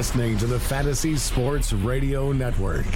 [0.00, 2.86] You're listening to the Fantasy Sports Radio Network.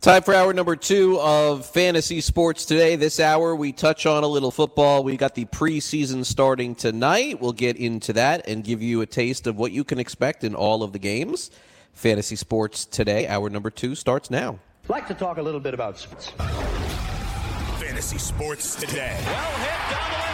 [0.00, 2.96] Time for hour number two of Fantasy Sports today.
[2.96, 5.04] This hour, we touch on a little football.
[5.04, 7.40] We got the preseason starting tonight.
[7.40, 10.56] We'll get into that and give you a taste of what you can expect in
[10.56, 11.52] all of the games.
[11.92, 14.58] Fantasy Sports today, hour number two starts now.
[14.82, 16.30] I'd like to talk a little bit about sports.
[17.78, 19.16] Fantasy Sports today.
[19.26, 20.29] Well hit down the left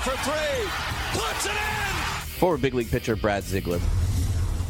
[0.00, 1.20] for three.
[1.20, 1.96] Puts it in.
[2.38, 3.80] Former big league pitcher Brad Ziegler.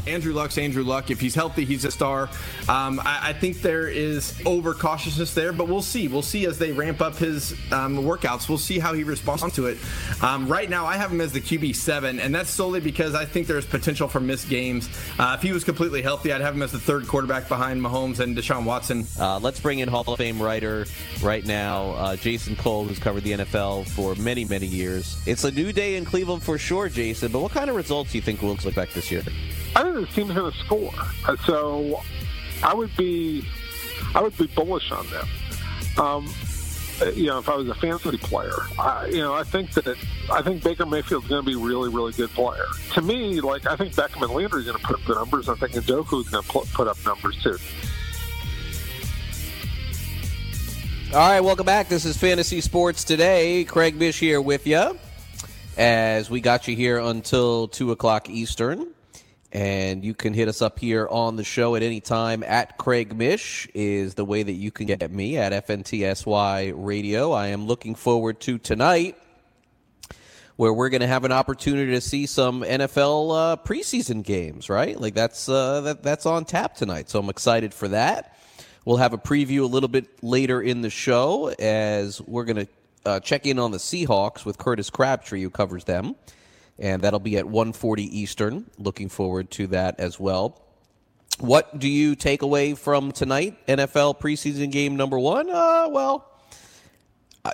[0.07, 1.11] Andrew Luck's Andrew Luck.
[1.11, 2.29] If he's healthy, he's a star.
[2.67, 6.07] Um, I, I, think there is over cautiousness there, but we'll see.
[6.07, 8.49] We'll see as they ramp up his um, workouts.
[8.49, 9.77] We'll see how he responds to it.
[10.21, 13.25] Um, right now, I have him as the QB seven, and that's solely because I
[13.25, 14.89] think there's potential for missed games.
[15.17, 18.19] Uh, if he was completely healthy, I'd have him as the third quarterback behind Mahomes
[18.19, 19.05] and Deshaun Watson.
[19.19, 20.85] Uh, let's bring in Hall of Fame writer
[21.21, 25.21] right now, uh, Jason Cole, who's covered the NFL for many, many years.
[25.25, 27.31] It's a new day in Cleveland for sure, Jason.
[27.31, 29.23] But what kind of results do you think we'll expect this year?
[29.75, 30.91] I think this team's going to score.
[31.45, 32.01] So
[32.63, 33.47] I would be,
[34.13, 35.27] I would be bullish on them.
[35.97, 36.33] Um,
[37.15, 39.97] you know, if I was a fantasy player, I, you know, I think that it,
[40.31, 42.65] I think Baker Mayfield's going to be a really, really good player.
[42.93, 45.49] To me, like I think Beckham and Landry's going to put up the numbers.
[45.49, 47.57] I think Njoku's going to put up numbers too.
[51.13, 51.89] All right, welcome back.
[51.89, 53.65] This is Fantasy Sports Today.
[53.65, 54.97] Craig Mish here with you
[55.77, 58.87] as we got you here until 2 o'clock Eastern.
[59.53, 62.41] And you can hit us up here on the show at any time.
[62.41, 67.33] At Craig Mish is the way that you can get me at FNTSY Radio.
[67.33, 69.17] I am looking forward to tonight,
[70.55, 74.69] where we're going to have an opportunity to see some NFL uh, preseason games.
[74.69, 77.09] Right, like that's uh, that that's on tap tonight.
[77.09, 78.37] So I'm excited for that.
[78.85, 82.67] We'll have a preview a little bit later in the show as we're going to
[83.05, 86.15] uh, check in on the Seahawks with Curtis Crabtree, who covers them
[86.79, 88.65] and that'll be at 1:40 Eastern.
[88.77, 90.61] Looking forward to that as well.
[91.39, 93.57] What do you take away from tonight?
[93.67, 95.49] NFL preseason game number one.
[95.49, 96.27] Uh, well,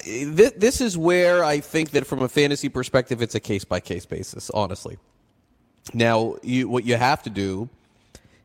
[0.03, 3.79] th- this is where I think that from a fantasy perspective, it's a case by
[3.79, 4.49] case basis.
[4.49, 4.97] Honestly,
[5.93, 7.69] now you, what you have to do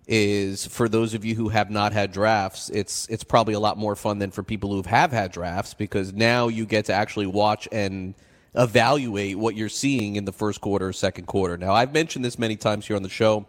[0.06, 3.78] is for those of you who have not had drafts, it's it's probably a lot
[3.78, 7.27] more fun than for people who have had drafts because now you get to actually
[7.27, 8.15] watch and
[8.54, 11.56] evaluate what you're seeing in the first quarter or second quarter.
[11.56, 13.46] Now, I've mentioned this many times here on the show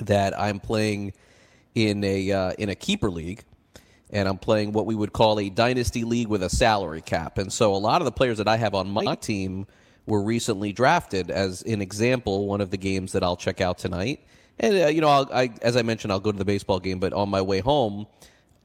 [0.00, 1.12] that I'm playing
[1.74, 3.44] in a uh, in a keeper league,
[4.10, 7.38] and I'm playing what we would call a dynasty league with a salary cap.
[7.38, 9.66] And so, a lot of the players that I have on my team
[10.06, 11.30] were recently drafted.
[11.30, 14.20] As an example, one of the games that I'll check out tonight,
[14.58, 17.12] and uh, you know, I, as I mentioned, I'll go to the baseball game, but
[17.12, 18.06] on my way home.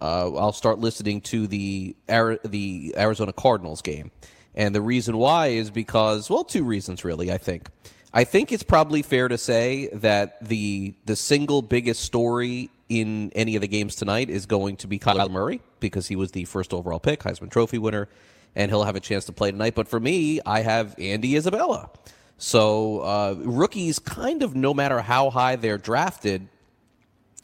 [0.01, 4.11] Uh, I'll start listening to the the Arizona Cardinals game,
[4.55, 7.69] and the reason why is because, well, two reasons really, I think.
[8.13, 13.55] I think it's probably fair to say that the the single biggest story in any
[13.55, 16.73] of the games tonight is going to be Kyler Murray because he was the first
[16.73, 18.07] overall pick, Heisman Trophy winner,
[18.55, 19.75] and he'll have a chance to play tonight.
[19.75, 21.89] But for me, I have Andy Isabella.
[22.37, 26.47] So uh, rookies, kind of no matter how high they're drafted,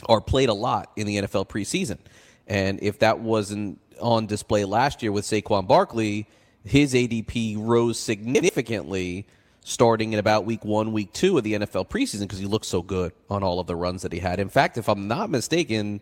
[0.08, 1.98] are played a lot in the NFL preseason.
[2.48, 6.28] And if that wasn't on display last year with Saquon Barkley,
[6.64, 9.26] his ADP rose significantly
[9.64, 12.82] starting in about week one, week two of the NFL preseason because he looked so
[12.82, 14.40] good on all of the runs that he had.
[14.40, 16.02] In fact, if I'm not mistaken,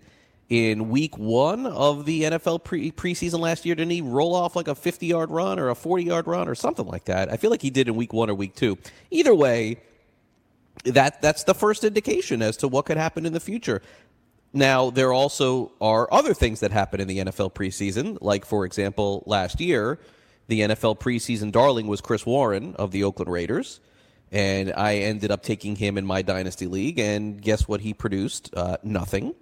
[0.49, 4.67] in week one of the NFL pre- preseason last year, didn't he roll off like
[4.67, 7.31] a 50 yard run or a 40 yard run or something like that?
[7.31, 8.77] I feel like he did in week one or week two.
[9.11, 9.77] Either way,
[10.85, 13.81] that that's the first indication as to what could happen in the future.
[14.51, 19.21] Now, there also are other things that happen in the NFL preseason, like, for example,
[19.27, 19.99] last year,
[20.49, 23.79] the NFL preseason darling was Chris Warren of the Oakland Raiders.
[24.31, 26.99] And I ended up taking him in my dynasty league.
[26.99, 28.53] And guess what he produced?
[28.55, 29.33] Uh, nothing.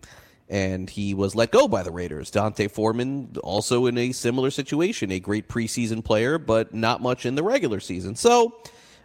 [0.49, 2.29] And he was let go by the Raiders.
[2.31, 7.35] D'Onta Foreman, also in a similar situation, a great preseason player, but not much in
[7.35, 8.15] the regular season.
[8.15, 8.57] So,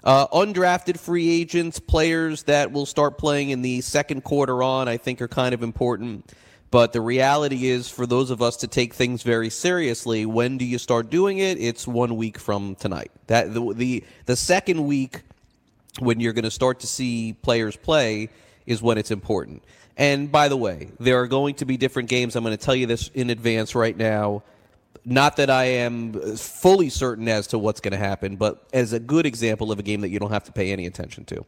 [0.04, 4.96] uh, undrafted free agents, players that will start playing in the second quarter on, I
[4.96, 6.32] think are kind of important.
[6.72, 10.64] But the reality is, for those of us to take things very seriously, when do
[10.64, 11.60] you start doing it?
[11.60, 13.12] It's one week from tonight.
[13.26, 15.20] That the the, the second week
[15.98, 18.30] when you're going to start to see players play
[18.64, 19.62] is when it's important.
[19.98, 22.36] And by the way, there are going to be different games.
[22.36, 24.42] I'm going to tell you this in advance right now.
[25.04, 28.94] Not that I am uh, fully certain as to what's going to happen, but as
[28.94, 31.44] a good example of a game that you don't have to pay any attention to.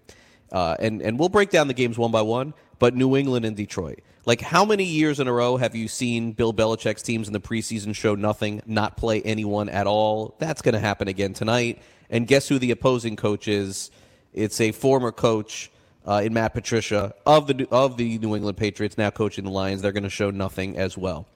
[0.54, 2.54] Uh, and and we'll break down the games one by one.
[2.78, 4.00] But New England and Detroit.
[4.26, 7.40] Like, how many years in a row have you seen Bill Belichick's teams in the
[7.40, 10.34] preseason show nothing, not play anyone at all?
[10.38, 11.82] That's going to happen again tonight.
[12.08, 13.90] And guess who the opposing coach is?
[14.32, 15.70] It's a former coach
[16.06, 19.82] uh, in Matt Patricia of the of the New England Patriots, now coaching the Lions.
[19.82, 21.26] They're going to show nothing as well.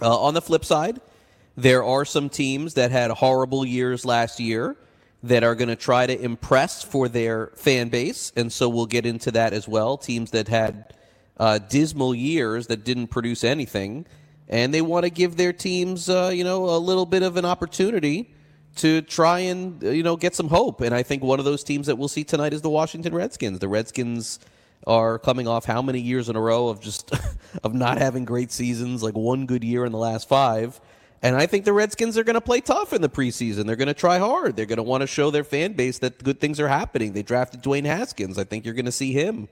[0.00, 1.00] Uh, on the flip side,
[1.56, 4.76] there are some teams that had horrible years last year
[5.24, 9.06] that are going to try to impress for their fan base, and so we'll get
[9.06, 9.96] into that as well.
[9.96, 10.92] Teams that had
[11.38, 14.04] uh, dismal years that didn't produce anything,
[14.48, 17.46] and they want to give their teams, uh, you know, a little bit of an
[17.46, 18.34] opportunity
[18.76, 20.82] to try and you know get some hope.
[20.82, 23.60] And I think one of those teams that we'll see tonight is the Washington Redskins.
[23.60, 24.40] The Redskins
[24.86, 27.12] are coming off how many years in a row of just
[27.64, 30.78] of not having great seasons, like one good year in the last five.
[31.24, 33.64] And I think the Redskins are going to play tough in the preseason.
[33.64, 34.56] They're going to try hard.
[34.56, 37.14] They're going to want to show their fan base that good things are happening.
[37.14, 38.36] They drafted Dwayne Haskins.
[38.36, 39.48] I think you're going to see him.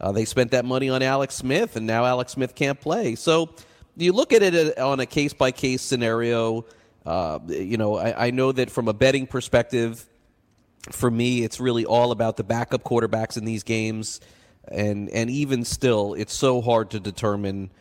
[0.00, 3.16] Uh, they spent that money on Alex Smith, and now Alex Smith can't play.
[3.16, 3.50] So
[3.96, 6.64] you look at it on a case by case scenario.
[7.04, 10.06] Uh, you know, I, I know that from a betting perspective,
[10.92, 14.20] for me, it's really all about the backup quarterbacks in these games,
[14.68, 17.72] and and even still, it's so hard to determine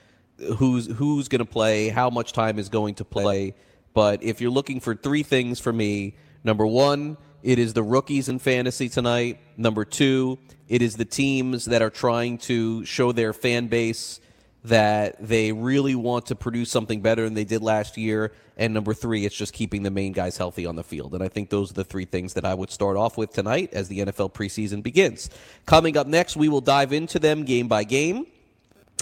[0.57, 3.53] who's who's going to play, how much time is going to play.
[3.93, 8.27] But if you're looking for three things for me, number one, it is the rookies
[8.27, 9.39] in fantasy tonight.
[9.55, 14.19] Number two, it is the teams that are trying to show their fan base
[14.65, 18.31] that they really want to produce something better than they did last year.
[18.57, 21.13] And number three, it's just keeping the main guys healthy on the field.
[21.13, 23.69] And I think those are the three things that I would start off with tonight
[23.73, 25.29] as the NFL preseason begins.
[25.67, 28.25] Coming up next, we will dive into them game by game.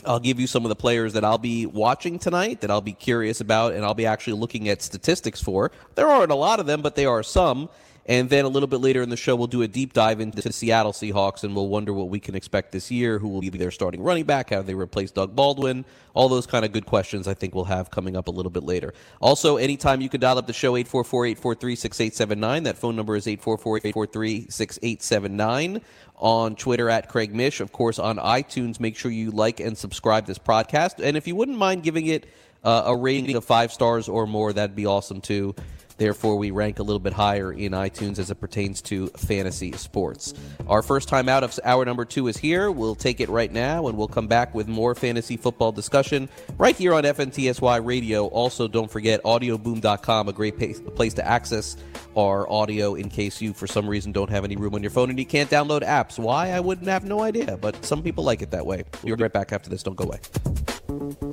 [0.05, 2.93] I'll give you some of the players that I'll be watching tonight that I'll be
[2.93, 5.71] curious about and I'll be actually looking at statistics for.
[5.95, 7.69] There aren't a lot of them, but there are some.
[8.05, 10.41] And then a little bit later in the show, we'll do a deep dive into
[10.41, 13.17] the Seattle Seahawks and we'll wonder what we can expect this year.
[13.17, 14.49] Who will be their starting running back?
[14.49, 15.85] How they replace Doug Baldwin?
[16.13, 18.63] All those kind of good questions I think we'll have coming up a little bit
[18.63, 18.93] later.
[19.21, 22.63] Also, anytime you can dial up the show, 844 843 6879.
[22.63, 25.81] That phone number is 844 843 6879.
[26.17, 27.59] On Twitter at Craig Mish.
[27.59, 31.03] Of course, on iTunes, make sure you like and subscribe this podcast.
[31.03, 32.27] And if you wouldn't mind giving it
[32.63, 35.55] uh, a rating of five stars or more, that'd be awesome too.
[35.97, 40.33] Therefore, we rank a little bit higher in iTunes as it pertains to fantasy sports.
[40.67, 42.71] Our first time out of hour number two is here.
[42.71, 46.75] We'll take it right now, and we'll come back with more fantasy football discussion right
[46.75, 48.27] here on FNTSY Radio.
[48.27, 51.77] Also, don't forget audioboom.com, a great place to access
[52.15, 55.09] our audio in case you, for some reason, don't have any room on your phone
[55.09, 56.19] and you can't download apps.
[56.19, 56.49] Why?
[56.49, 58.83] I wouldn't have no idea, but some people like it that way.
[59.03, 59.83] We'll be right back after this.
[59.83, 61.32] Don't go away.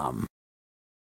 [0.01, 0.25] um,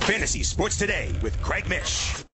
[0.00, 2.24] Fantasy Sports Today with Craig Mish.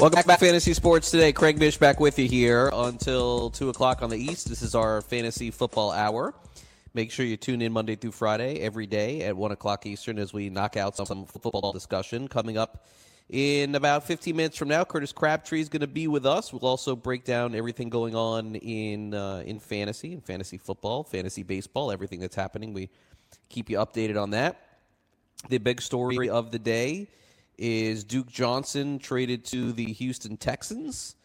[0.00, 1.32] Welcome back Fantasy Sports Today.
[1.32, 4.48] Craig Mish back with you here until 2 o'clock on the East.
[4.48, 6.34] This is our Fantasy Football Hour.
[6.92, 10.32] Make sure you tune in Monday through Friday every day at 1 o'clock Eastern as
[10.32, 12.28] we knock out some football discussion.
[12.28, 12.86] Coming up
[13.34, 16.52] in about 15 minutes from now, Curtis Crabtree is going to be with us.
[16.52, 21.42] We'll also break down everything going on in uh, in fantasy, in fantasy football, fantasy
[21.42, 22.72] baseball, everything that's happening.
[22.72, 22.90] We
[23.48, 24.60] keep you updated on that.
[25.48, 27.08] The big story of the day
[27.58, 31.16] is Duke Johnson traded to the Houston Texans.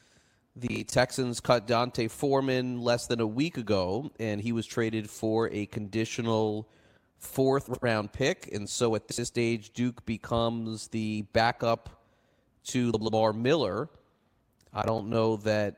[0.56, 5.48] The Texans cut D'Onta Foreman less than a week ago, and he was traded for
[5.52, 6.68] a conditional
[7.20, 8.50] fourth round pick.
[8.52, 11.99] And so at this stage, Duke becomes the backup
[12.66, 13.90] to Lamar Miller.
[14.74, 15.76] I don't know that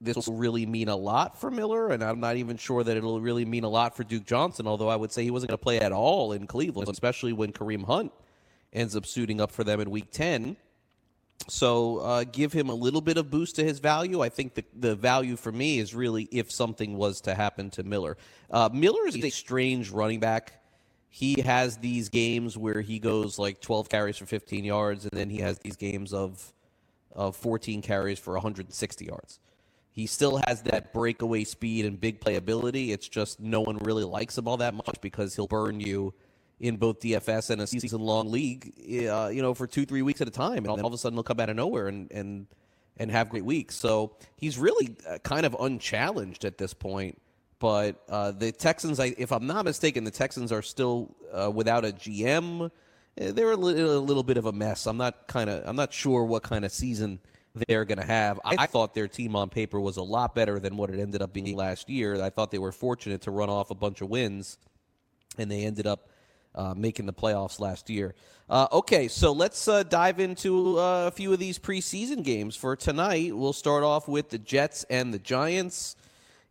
[0.00, 3.20] this will really mean a lot for Miller, and I'm not even sure that it'll
[3.20, 5.62] really mean a lot for Duke Johnson, although I would say he wasn't going to
[5.62, 8.12] play at all in Cleveland, especially when Kareem Hunt
[8.72, 10.56] ends up suiting up for them in week 10.
[11.48, 14.20] So uh, give him a little bit of boost to his value.
[14.22, 17.82] I think the, the value for me is really if something was to happen to
[17.82, 18.16] Miller.
[18.50, 20.59] Uh, Miller is a strange running back.
[21.10, 25.28] He has these games where he goes like 12 carries for 15 yards, and then
[25.28, 26.52] he has these games of,
[27.12, 29.40] of 14 carries for 160 yards.
[29.90, 32.90] He still has that breakaway speed and big playability.
[32.90, 36.14] It's just no one really likes him all that much because he'll burn you–
[36.60, 38.72] in both DFS and a season long league,
[39.08, 40.58] uh, you know, for two, three weeks at a time.
[40.58, 42.46] And all of a sudden he'll come out of nowhere and, and,
[42.98, 43.74] and have great weeks.
[43.74, 47.20] So he's really uh, kind of unchallenged at this point.
[47.60, 51.84] But uh, the Texans, I, if I'm not mistaken, the Texans are still uh, without
[51.84, 52.70] a GM.
[53.18, 54.86] Eh, they're a, a little bit of a mess.
[54.86, 57.20] I'm not kind of, I'm not sure what kind of season
[57.68, 58.40] they're going to have.
[58.44, 61.20] I, I thought their team on paper was a lot better than what it ended
[61.20, 62.20] up being last year.
[62.22, 64.56] I thought they were fortunate to run off a bunch of wins,
[65.36, 66.08] and they ended up
[66.54, 68.14] uh, making the playoffs last year.
[68.48, 72.74] Uh, okay, so let's uh, dive into uh, a few of these preseason games for
[72.74, 73.36] tonight.
[73.36, 75.94] We'll start off with the Jets and the Giants.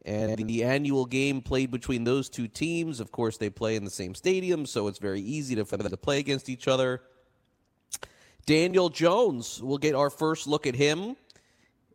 [0.06, 3.00] And the annual game played between those two teams.
[3.00, 5.90] Of course, they play in the same stadium, so it's very easy to, for them
[5.90, 7.02] to play against each other.
[8.46, 11.16] Daniel Jones, we'll get our first look at him.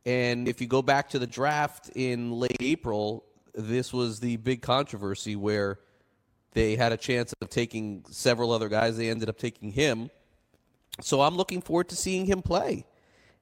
[0.06, 4.60] And if you go back to the draft in late April, this was the big
[4.60, 5.78] controversy where
[6.52, 8.96] they had a chance of taking several other guys.
[8.96, 10.10] They ended up taking him.
[11.00, 12.84] So I'm looking forward to seeing him play.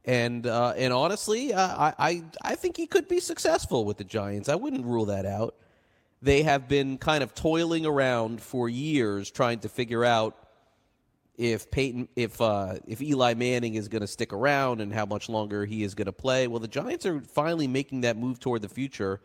[0.04, 4.04] And uh, and honestly, uh, I, I I think he could be successful with the
[4.04, 4.48] Giants.
[4.48, 5.54] I wouldn't rule that out.
[6.20, 10.36] They have been kind of toiling around for years trying to figure out
[11.36, 15.28] if Peyton, if uh, if Eli Manning is going to stick around and how much
[15.28, 16.46] longer he is going to play.
[16.46, 19.20] Well, the Giants are finally making that move toward the future,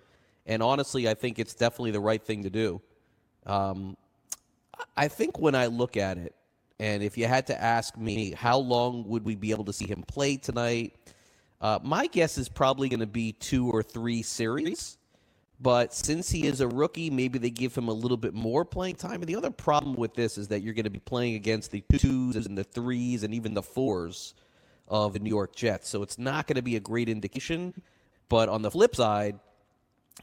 [0.46, 2.82] and honestly, I think it's definitely the right thing to do.
[3.46, 3.98] Um,
[4.96, 6.36] I think when I look at it,
[6.80, 9.88] and if you had to ask me how long would we be able to see
[9.88, 10.96] him play tonight,
[11.60, 14.98] uh, my guess is probably going to be two or three series.
[15.60, 18.96] But since he is a rookie, maybe they give him a little bit more playing
[18.96, 19.22] time.
[19.22, 21.84] And the other problem with this is that you're going to be playing against the
[21.98, 24.36] twos and the threes and even the fours
[24.88, 25.90] of the New York Jets.
[25.90, 27.74] So it's not going to be a great indication.
[28.30, 29.40] But on the flip side,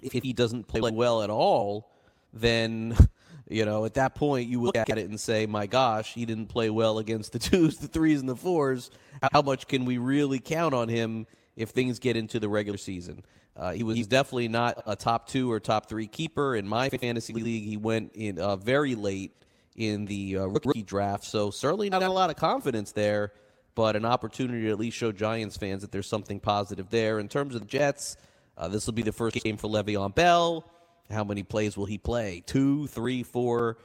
[0.02, 1.90] if he doesn't play well at all,
[2.32, 2.96] then
[3.49, 6.47] you know at that point you look at it and say, "My gosh, he didn't
[6.47, 8.91] play well against the twos, the threes, and the fours.
[9.33, 13.25] How much can we really count on him if things get into the regular season?"
[13.57, 17.33] Uh, he was definitely not a top two or top three keeper in my fantasy
[17.33, 17.65] league.
[17.65, 19.33] He went in uh, very late
[19.77, 23.33] in the uh, rookie draft, so certainly not a lot of confidence there,
[23.75, 27.21] but an opportunity to at least show Giants fans that there's something positive there.
[27.21, 28.17] In terms of the Jets,
[28.57, 30.69] uh, this will be the first game for Le'Veon Bell.
[31.11, 32.42] How many plays will he play?
[32.46, 33.76] Two, three, four?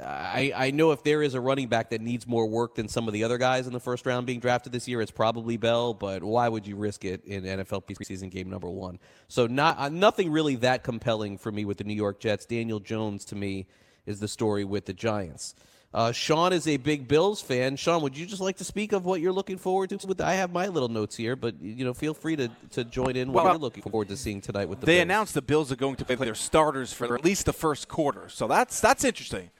[0.00, 3.08] I, I know if there is a running back that needs more work than some
[3.08, 5.92] of the other guys in the first round being drafted this year, it's probably Bell.
[5.92, 9.00] But why would you risk it in NFL preseason game number one?
[9.28, 12.46] So not uh, nothing really that compelling for me with the New York Jets.
[12.46, 13.66] Daniel Jones to me
[14.06, 15.54] is the story with the Giants.
[15.94, 17.76] Uh, Sean is a big Bills fan.
[17.76, 20.24] Sean, would you just like to speak of what you're looking forward to?
[20.24, 23.30] I have my little notes here, but you know, feel free to, to join in
[23.32, 24.94] what Well, you're looking forward to seeing tonight with the Bills.
[24.94, 25.02] they Bills.
[25.02, 28.28] announced the Bills are going to play their starters for at least the first quarter,
[28.30, 29.50] so that's that's interesting.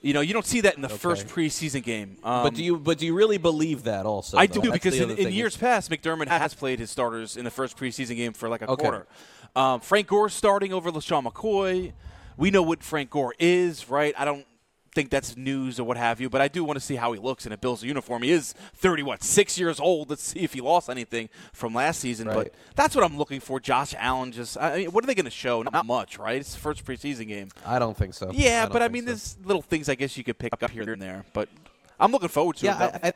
[0.00, 2.16] You know, you don't see that in the first preseason game.
[2.24, 4.36] Um, but do you but do you really believe that also?
[4.38, 4.60] I though?
[4.60, 7.76] do That's because in, in years past, McDermott has played his starters in the first
[7.76, 8.82] preseason game for like a Okay.
[8.82, 9.06] quarter.
[9.56, 11.92] Um, Frank Gore starting over LeSean McCoy.
[12.36, 14.14] We know what Frank Gore is, right?
[14.18, 14.44] I don't
[14.94, 17.20] think that's news or what have you, but I do want to see how he
[17.20, 18.22] looks in a Bills uniform.
[18.22, 20.10] He is 30, what, six years old.
[20.10, 22.28] Let's see if he lost anything from last season.
[22.28, 22.36] Right.
[22.36, 23.60] But that's what I'm looking for.
[23.60, 25.62] Josh Allen just, I mean, what are they going to show?
[25.62, 26.36] Not much, right?
[26.36, 27.48] It's the first preseason game.
[27.66, 28.30] I don't think so.
[28.32, 29.06] Yeah, don't but I mean, so.
[29.06, 31.24] there's little things I guess you could pick up here and there.
[31.32, 31.48] But
[31.98, 32.68] I'm looking forward to it.
[32.68, 32.98] yeah, though.
[33.02, 33.12] I, I,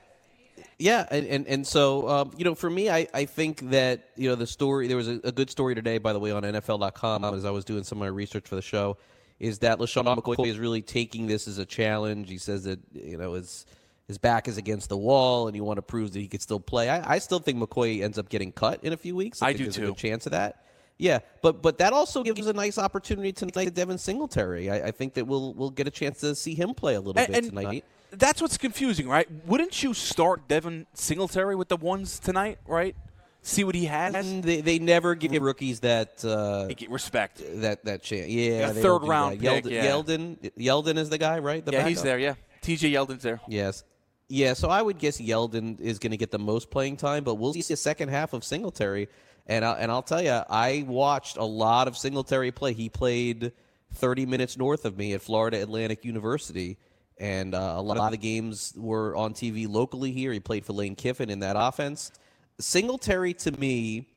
[0.78, 4.28] yeah, and and, and so um, you know, for me, I, I think that you
[4.28, 4.86] know the story.
[4.86, 7.64] There was a, a good story today, by the way, on NFL.com as I was
[7.64, 8.96] doing some of my research for the show.
[9.40, 12.28] Is that LeSean McCoy is really taking this as a challenge?
[12.28, 13.66] He says that you know his
[14.08, 16.58] his back is against the wall, and he want to prove that he could still
[16.60, 16.88] play.
[16.88, 19.42] I, I still think McCoy ends up getting cut in a few weeks.
[19.42, 19.86] I think do there's a too.
[19.88, 20.64] good chance of that.
[20.96, 24.70] Yeah, but but that also gives a nice opportunity tonight to Devin Singletary.
[24.70, 27.20] I, I think that we'll we'll get a chance to see him play a little
[27.22, 27.84] And- bit tonight.
[28.10, 29.28] That's what's confusing, right?
[29.46, 32.96] Wouldn't you start Devin Singletary with the ones tonight, right?
[33.42, 34.14] See what he has.
[34.14, 37.40] And they, they never give rookies that uh, respect.
[37.60, 38.28] that that chance.
[38.28, 39.86] Yeah, A third round pick, Yeldon, yeah.
[39.86, 41.64] Yeldon, Yeldon is the guy, right?
[41.64, 42.18] The yeah, he's there.
[42.18, 42.90] Yeah, T.J.
[42.92, 43.40] Yeldon's there.
[43.48, 43.84] Yes.
[44.30, 47.36] Yeah, so I would guess Yeldon is going to get the most playing time, but
[47.36, 49.08] we'll see a second half of Singletary.
[49.46, 52.74] And I, and I'll tell you, I watched a lot of Singletary play.
[52.74, 53.52] He played
[53.94, 56.76] 30 minutes north of me at Florida Atlantic University,
[57.16, 60.30] and uh, a lot of the games were on TV locally here.
[60.30, 62.12] He played for Lane Kiffin in that offense.
[62.58, 64.08] Singletary to me,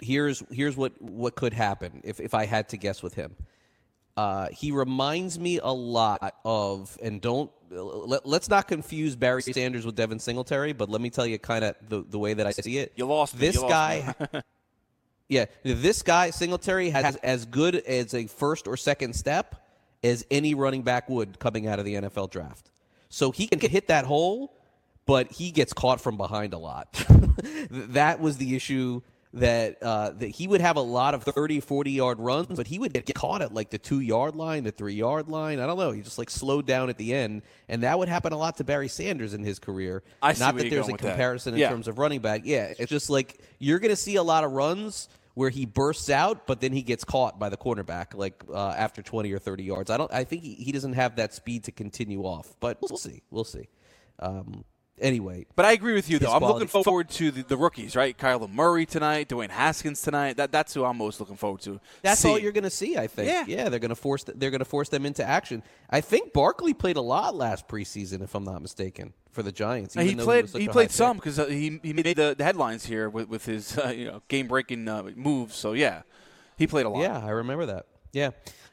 [0.00, 3.36] here's here's what what could happen if if I had to guess with him.
[4.16, 9.86] Uh, he reminds me a lot of, and don't let, let's not confuse Barry Sanders
[9.86, 12.50] with Devin Singletary, but let me tell you kind of the, the way that I
[12.50, 12.92] see it.
[12.96, 14.14] You lost this You lost guy.
[15.28, 19.54] yeah, this guy Singletary has as good as a first or second step
[20.02, 22.70] as any running back would coming out of the NFL draft.
[23.08, 24.52] So he can hit that hole,
[25.10, 26.92] but he gets caught from behind a lot.
[27.70, 29.00] that was the issue
[29.34, 32.78] that uh, that he would have a lot of 30, 40 yard runs, but he
[32.78, 35.58] would get caught at like the two yard line, the three yard line.
[35.58, 35.90] I don't know.
[35.90, 38.64] He just like slowed down at the end, and that would happen a lot to
[38.64, 40.04] Barry Sanders in his career.
[40.22, 41.08] I see Not that there's a going with that.
[41.08, 42.42] comparison in terms of running back.
[42.44, 46.08] Yeah, it's just like you're going to see a lot of runs where he bursts
[46.08, 49.64] out, but then he gets caught by the cornerback like uh, after 20 or 30
[49.64, 49.90] yards.
[49.90, 50.12] I don't.
[50.12, 53.22] I think he, he doesn't have that speed to continue off, but we'll see.
[53.32, 53.66] We'll see.
[54.20, 54.64] Um,
[55.00, 56.32] anyway, But I agree with you, though.
[56.32, 58.16] I'm quality- looking forward to the, the rookies, right?
[58.16, 60.36] Kyler Murray tonight, Dwayne Haskins tonight.
[60.36, 61.80] That, that's who I'm most looking forward to.
[62.02, 63.28] That's all you're going to see, I think.
[63.28, 63.44] Yeah.
[63.46, 65.62] yeah they're going to force they're going to force them into action.
[65.88, 69.94] I think Barkley played a lot last preseason, if I'm not mistaken, for the Giants.
[69.94, 70.48] He played.
[70.48, 73.44] such He played some because uh, he he made the, the headlines here with, with
[73.46, 75.54] his uh, you know game breaking uh, moves.
[75.54, 76.02] So yeah,
[76.56, 77.02] he played a lot.
[77.02, 77.86] Yeah, I remember that.
[78.12, 78.30] Yeah.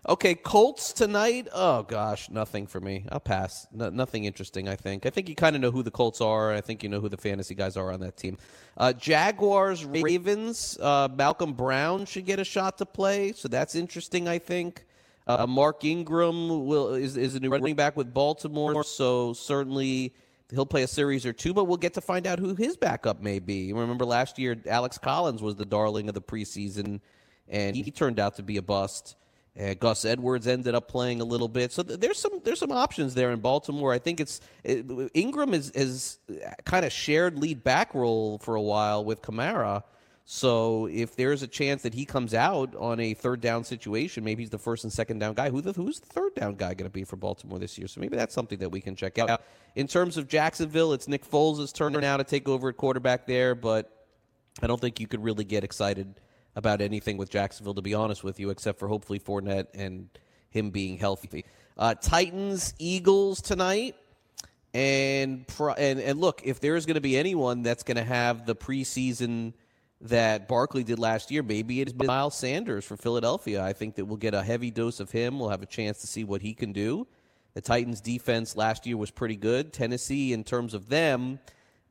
[0.09, 1.49] Okay, Colts tonight.
[1.53, 3.05] Oh gosh, nothing for me.
[3.11, 3.67] I'll pass.
[3.73, 4.69] No, nothing interesting.
[4.69, 5.05] I think.
[5.05, 6.53] I think you kind of know who the Colts are.
[6.53, 8.37] I think you know who the fantasy guys are on that team.
[8.77, 10.77] Uh, Jaguars, Ravens.
[10.79, 14.27] Uh, Malcolm Brown should get a shot to play, so that's interesting.
[14.27, 14.85] I think.
[15.27, 20.13] Uh, Mark Ingram will is is a new running back with Baltimore, so certainly
[20.51, 21.53] he'll play a series or two.
[21.53, 23.73] But we'll get to find out who his backup may be.
[23.73, 27.01] Remember last year, Alex Collins was the darling of the preseason,
[27.49, 29.17] and he turned out to be a bust.
[29.59, 32.71] Uh, Gus Edwards ended up playing a little bit, so th- there's some there's some
[32.71, 33.91] options there in Baltimore.
[33.91, 36.19] I think it's it, Ingram is is
[36.65, 39.83] kind of shared lead back role for a while with Kamara.
[40.29, 44.43] So if there's a chance that he comes out on a third down situation, maybe
[44.43, 45.49] he's the first and second down guy.
[45.49, 47.87] Who the, who's the third down guy going to be for Baltimore this year?
[47.87, 49.41] So maybe that's something that we can check out.
[49.75, 53.55] In terms of Jacksonville, it's Nick Foles' turn now to take over at quarterback there,
[53.55, 54.05] but
[54.61, 56.13] I don't think you could really get excited
[56.57, 60.09] about anything with Jacksonville, to be honest with you, except for hopefully Fournette and
[60.49, 61.45] him being healthy.
[61.77, 63.95] Uh, Titans, Eagles tonight.
[64.73, 65.45] And,
[65.77, 68.55] and and look, if there is going to be anyone that's going to have the
[68.55, 69.53] preseason
[70.01, 73.63] that Barkley did last year, maybe it is Miles Sanders for Philadelphia.
[73.63, 75.39] I think that we'll get a heavy dose of him.
[75.39, 77.07] We'll have a chance to see what he can do.
[77.53, 79.73] The Titans' defense last year was pretty good.
[79.73, 81.39] Tennessee, in terms of them,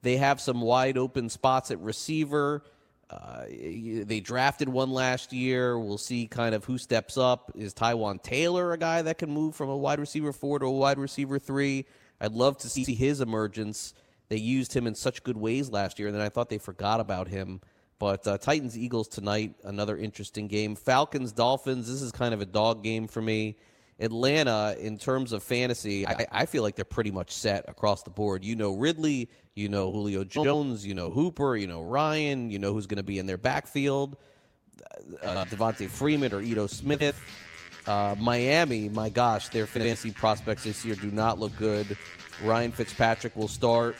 [0.03, 2.63] they have some wide open spots at receiver.
[3.09, 5.79] Uh, they drafted one last year.
[5.79, 7.53] We'll see kind of who steps up.
[7.55, 10.71] Is Taywan Taylor a guy that can move from a wide receiver four to a
[10.71, 11.87] wide receiver three?
[12.21, 13.95] I'd love to see his emergence.
[14.29, 16.99] They used him in such good ways last year, and then I thought they forgot
[16.99, 17.61] about him.
[17.99, 20.75] But uh, Titans Eagles tonight, another interesting game.
[20.75, 23.57] Falcons Dolphins, this is kind of a dog game for me.
[23.99, 28.11] Atlanta, in terms of fantasy, I, I, feel like they're pretty much set across the
[28.11, 28.45] board.
[28.45, 32.75] You know Ridley, you know Julio Jones, you know Hooper, you know Ryan, you know
[32.75, 34.19] who's going to be in their backfield,
[35.23, 37.19] uh, Devonta Freeman or Ito Smith.
[37.87, 41.97] Uh, Miami, my gosh, their fantasy prospects this year do not look good.
[42.43, 43.97] Ryan Fitzpatrick will start.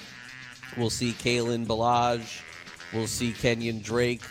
[0.77, 2.43] We'll see Kalen Ballage.
[2.93, 4.23] We'll see Kenyan Drake.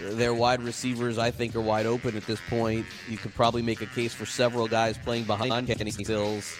[0.00, 2.86] Their wide receivers, I think, are wide open at this point.
[3.08, 6.56] You could probably make a case for several guys playing behind Kenny Stills,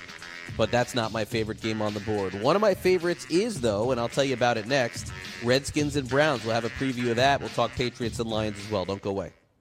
[0.57, 2.35] but that's not my favorite game on the board.
[2.40, 6.09] One of my favorites is, though, and I'll tell you about it next Redskins and
[6.09, 6.44] Browns.
[6.44, 7.40] We'll have a preview of that.
[7.40, 8.85] We'll talk Patriots and Lions as well.
[8.85, 9.33] Don't go away.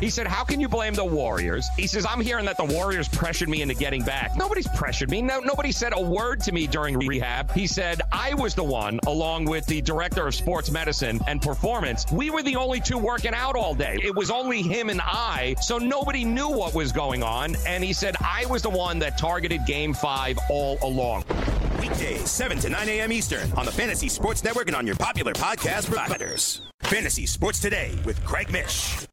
[0.00, 1.68] He said, How can you blame the Warriors?
[1.76, 4.36] He says, I'm hearing that the Warriors pressured me into getting back.
[4.36, 5.20] Nobody's pressured me.
[5.22, 7.52] No, nobody said a word to me during rehab.
[7.52, 12.06] He said, I was the one, along with the director of sports medicine and performance.
[12.12, 13.98] We were the only two working out all day.
[14.02, 17.56] It was only him and I, so nobody knew what was going on.
[17.66, 21.24] And he said, I was the one that targeted game five all along.
[21.80, 23.12] Weekdays, 7 to 9 a.m.
[23.12, 26.62] Eastern on the Fantasy Sports Network and on your popular podcast providers.
[26.82, 29.06] Fantasy Sports Today with Craig Mish.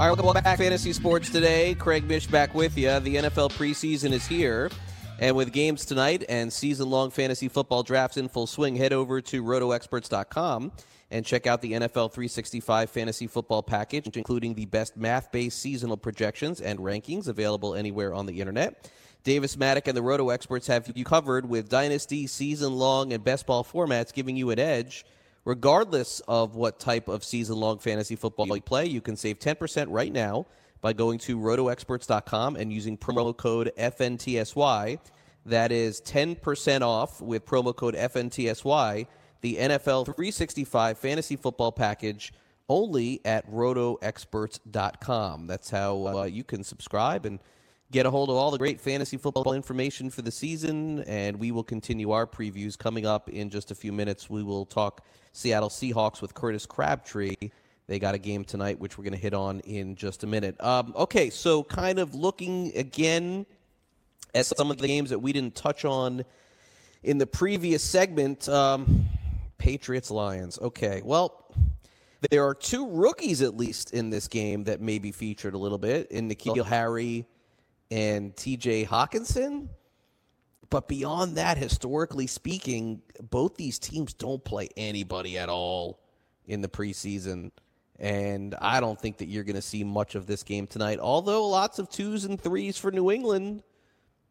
[0.00, 1.74] All right, welcome back, Fantasy Sports Today.
[1.74, 2.98] Craig Mish back with you.
[3.00, 4.70] The NFL preseason is here.
[5.18, 9.20] And with games tonight and season long fantasy football drafts in full swing, head over
[9.20, 10.72] to rotoexperts.com
[11.10, 15.98] and check out the NFL 365 fantasy football package, including the best math based seasonal
[15.98, 18.90] projections and rankings available anywhere on the internet.
[19.22, 23.46] Davis Maddock and the Roto experts have you covered with dynasty, season long, and best
[23.46, 25.04] ball formats, giving you an edge.
[25.44, 29.86] Regardless of what type of season long fantasy football you play, you can save 10%
[29.88, 30.46] right now
[30.80, 34.98] by going to rotoexperts.com and using promo code FNTSY.
[35.46, 39.06] That is 10% off with promo code FNTSY,
[39.40, 42.32] the NFL 365 fantasy football package
[42.68, 45.46] only at rotoexperts.com.
[45.46, 47.40] That's how uh, you can subscribe and
[47.90, 51.02] get a hold of all the great fantasy football information for the season.
[51.04, 54.30] And we will continue our previews coming up in just a few minutes.
[54.30, 57.34] We will talk Seattle Seahawks with Curtis Crabtree.
[57.86, 60.60] They got a game tonight, which we're going to hit on in just a minute.
[60.60, 63.46] Um, okay, so kind of looking again
[64.34, 66.24] at some of the games that we didn't touch on
[67.02, 68.48] in the previous segment.
[68.48, 69.06] Um,
[69.58, 70.58] Patriots Lions.
[70.58, 71.52] Okay, well,
[72.30, 75.78] there are two rookies at least in this game that may be featured a little
[75.78, 77.26] bit in N'Keal Harry
[77.90, 79.68] and TJ Hockenson.
[80.70, 86.00] But beyond that, historically speaking, both these teams don't play anybody at all
[86.46, 87.50] in the preseason.
[87.98, 91.00] And I don't think that you're going to see much of this game tonight.
[91.00, 93.64] Although lots of twos and threes for New England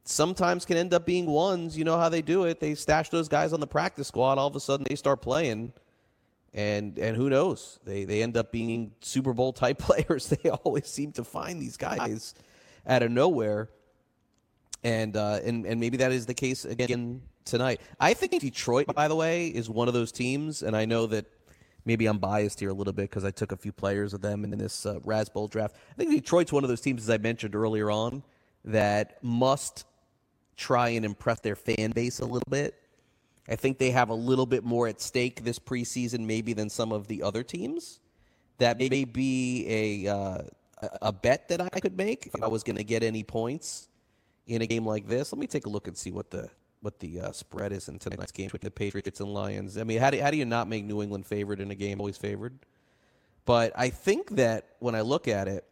[0.05, 1.77] sometimes can end up being ones.
[1.77, 2.59] You know how they do it.
[2.59, 4.37] They stash those guys on the practice squad.
[4.37, 5.73] All of a sudden, they start playing.
[6.51, 7.79] And and who knows?
[7.83, 10.27] They they end up being Super Bowl type players.
[10.27, 12.33] They always seem to find these guys
[12.87, 13.69] out of nowhere
[14.83, 17.81] and uh, and and maybe that is the case again tonight.
[17.99, 21.25] I think Detroit, by the way, is one of those teams, and I know that
[21.85, 24.43] maybe I'm biased here a little bit because I took a few players of them
[24.43, 25.75] in this uh, Raz Bowl draft.
[25.91, 28.23] I think Detroit's one of those teams, as I mentioned earlier on,
[28.65, 29.85] that must
[30.55, 32.75] try and impress their fan base a little bit.
[33.47, 36.91] I think they have a little bit more at stake this preseason, maybe than some
[36.91, 37.99] of the other teams.
[38.59, 39.65] That may be
[40.05, 40.37] a uh,
[41.01, 43.88] a bet that I could make if I was going to get any points
[44.49, 45.31] in a game like this.
[45.31, 46.49] Let me take a look and see what the
[46.81, 49.77] what the uh, spread is in tonight's game with the Patriots and Lions.
[49.77, 51.99] I mean, how do, how do you not make New England favored in a game
[51.99, 52.57] always favored?
[53.45, 55.65] But I think that when I look at it,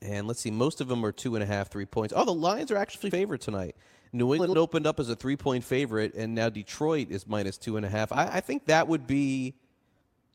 [0.00, 2.14] and let's see, most of them are two and a half, three points.
[2.16, 3.76] Oh, the Lions are actually favored tonight.
[4.12, 7.76] New England opened up as a three point favorite, and now Detroit is minus two
[7.76, 8.12] and a half.
[8.12, 9.54] I, I think that would be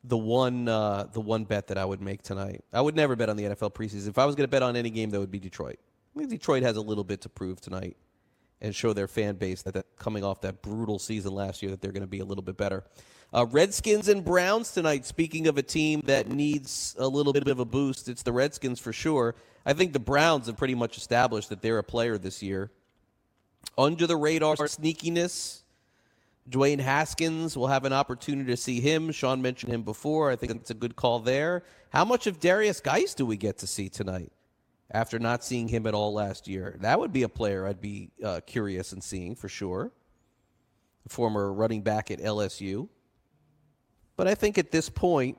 [0.04, 2.64] the one uh, the one bet that I would make tonight.
[2.74, 4.10] I would never bet on the NFL preseason.
[4.10, 5.80] If I was going to bet on any game, that would be Detroit.
[6.16, 7.98] I think Detroit has a little bit to prove tonight
[8.60, 11.82] and show their fan base that, that coming off that brutal season last year that
[11.82, 12.84] they're going to be a little bit better.
[13.34, 15.06] Uh, Redskins and Browns tonight.
[15.06, 18.80] Speaking of a team that needs a little bit of a boost, it's the Redskins
[18.80, 19.36] for sure.
[19.66, 22.72] I think the Browns have pretty much established that they're a player this year.
[23.78, 25.60] Under the radar sneakiness.
[26.50, 29.12] Dwayne Haskins will have an opportunity to see him.
[29.12, 30.32] Sean mentioned him before.
[30.32, 31.64] I think it's a good call there.
[31.92, 34.32] How much of Darius Guice do we get to see tonight?
[34.94, 36.76] After not seeing him at all last year.
[36.82, 39.92] That would be a player I'd be uh, curious in seeing for sure.
[41.08, 42.90] Former running back at LSU.
[44.18, 45.38] But I think at this point,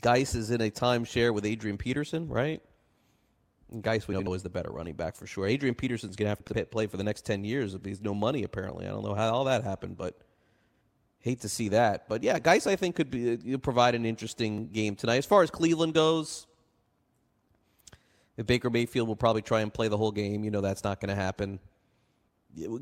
[0.00, 2.62] Guice is in a timeshare with Adrian Peterson, right?
[3.70, 5.46] And Guice, we know, is the better running back for sure.
[5.46, 7.76] Adrian Peterson's going to have to play for the next 10 years.
[7.84, 8.86] He's no money, apparently.
[8.86, 10.18] I don't know how all that happened, but
[11.20, 12.08] hate to see that.
[12.08, 15.16] But yeah, Guice, I think, could be, uh, provide an interesting game tonight.
[15.16, 16.46] As far as Cleveland goes,
[18.36, 21.00] if Baker Mayfield will probably try and play the whole game, you know that's not
[21.00, 21.58] going to happen.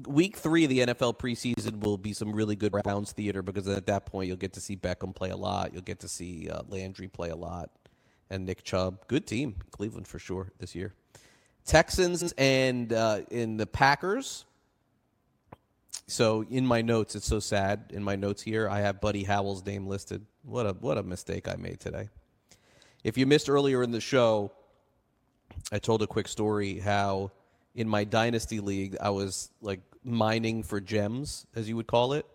[0.07, 3.87] Week three of the NFL preseason will be some really good Browns theater because at
[3.87, 5.73] that point you'll get to see Beckham play a lot.
[5.73, 7.71] You'll get to see uh, Landry play a lot,
[8.31, 9.07] and Nick Chubb.
[9.09, 10.95] Good team, Cleveland for sure this year.
[11.64, 14.45] Texans and uh, in the Packers.
[16.07, 17.90] So in my notes, it's so sad.
[17.95, 20.25] In my notes here, I have Buddy Howell's name listed.
[20.43, 22.11] What a what a mistake I made today.
[23.03, 24.53] If you missed earlier in the show,
[25.73, 27.33] I told a quick story how
[27.75, 32.27] in my dynasty league I was like mining for gems, as you would call it,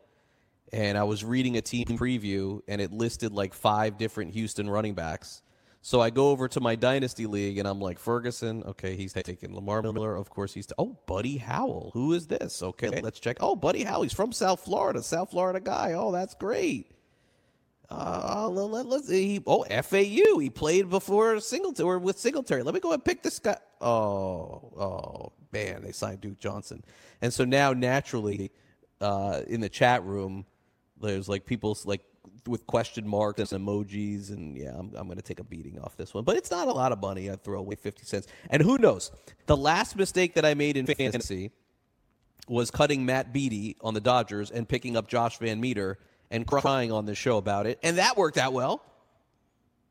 [0.73, 4.93] and I was reading a team preview and it listed like five different Houston running
[4.93, 5.41] backs.
[5.82, 9.55] So I go over to my dynasty league and I'm like Ferguson, okay, he's taking
[9.55, 12.62] Lamar Miller, of course he's t- oh Buddy Howell, who is this?
[12.62, 13.38] Okay, let's check.
[13.39, 15.93] Oh, Buddy Howell, he's from South Florida, South Florida guy.
[15.93, 16.91] Oh, that's great.
[17.91, 20.38] Uh, let, us he oh FAU.
[20.38, 22.62] He played before Singletary or with Singletary.
[22.62, 23.58] Let me go and pick this guy.
[23.82, 26.84] Oh, oh man, they signed Duke Johnson,
[27.21, 28.52] and so now naturally,
[29.02, 30.45] uh, in the chat room,
[31.02, 32.02] there's like people like
[32.47, 36.13] with question marks and emojis, and yeah, I'm I'm gonna take a beating off this
[36.13, 37.32] one, but it's not a lot of money.
[37.32, 39.12] I throw away fifty cents, and who knows?
[39.47, 41.49] The last mistake that I made in fantasy
[42.47, 45.95] was cutting Matt Beaty on the Dodgers and picking up Josh VanMeter
[46.31, 48.83] and crying on the show about it, and that worked out well.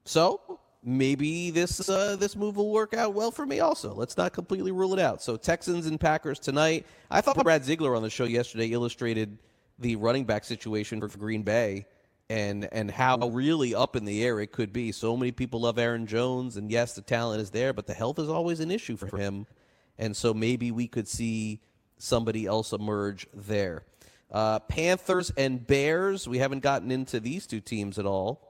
[0.05, 3.95] So maybe this uh, this move will work out well for me also.
[3.95, 5.23] Let's not completely rule it out.
[5.23, 6.87] So Texans and Packers tonight.
[7.11, 9.39] I thought Brad Ziegler on the show yesterday illustrated
[9.79, 11.87] the running back situation for Green Bay
[12.31, 14.93] and and how really up in the air it could be.
[14.93, 18.19] So many people love Aaron Jones, and yes, the talent is there, but the health
[18.19, 19.47] is always an issue for him.
[19.99, 21.61] And so maybe we could see
[21.99, 23.85] somebody else emerge there.
[24.31, 26.29] Uh, Panthers and Bears.
[26.29, 28.49] We haven't gotten into these two teams at all.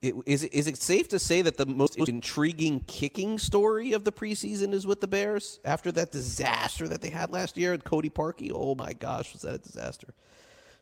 [0.00, 4.10] It, is, is it safe to say that the most intriguing kicking story of the
[4.10, 8.10] preseason is with the Bears after that disaster that they had last year at Cody
[8.10, 8.50] Parkey?
[8.52, 10.08] Oh my gosh, was that a disaster?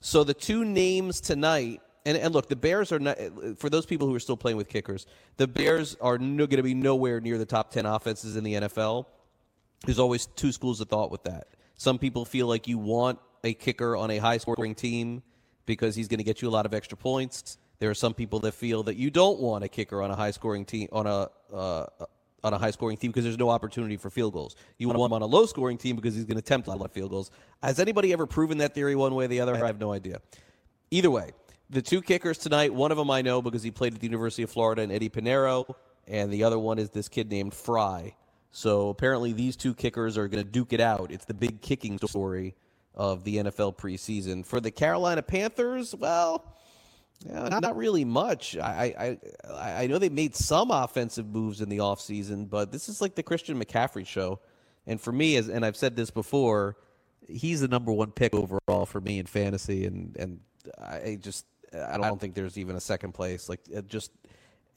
[0.00, 3.18] So the two names tonight, and, and look, the Bears are not,
[3.58, 6.62] for those people who are still playing with kickers, the Bears are no, going to
[6.62, 9.04] be nowhere near the top 10 offenses in the NFL.
[9.84, 11.48] There's always two schools of thought with that.
[11.76, 15.22] Some people feel like you want a kicker on a high scoring team
[15.66, 17.58] because he's going to get you a lot of extra points.
[17.78, 20.32] There are some people that feel that you don't want a kicker on a high
[20.32, 21.86] scoring team on a uh,
[22.42, 24.56] on a high scoring team because there's no opportunity for field goals.
[24.78, 26.84] You want him on a low scoring team because he's going to attempt a lot
[26.84, 27.30] of field goals.
[27.62, 29.54] Has anybody ever proven that theory one way or the other?
[29.54, 30.20] I have no idea.
[30.90, 31.32] Either way,
[31.68, 34.42] the two kickers tonight, one of them I know because he played at the University
[34.42, 35.74] of Florida and Eddie Piñeiro,
[36.06, 38.14] and the other one is this kid named Fry.
[38.50, 41.12] So apparently these two kickers are going to duke it out.
[41.12, 42.54] It's the big kicking story
[42.94, 44.44] of the NFL preseason.
[44.44, 46.56] For the Carolina Panthers, well,
[47.26, 48.56] yeah, not, really much.
[48.56, 49.18] I,
[49.52, 53.14] I I know they made some offensive moves in the offseason, but this is like
[53.14, 54.40] the Christian McCaffrey show.
[54.86, 56.76] And for me, as and I've said this before,
[57.28, 60.40] he's the number one pick overall for me in fantasy, and and
[60.78, 63.48] I just I don't think there's even a second place.
[63.48, 64.12] Like just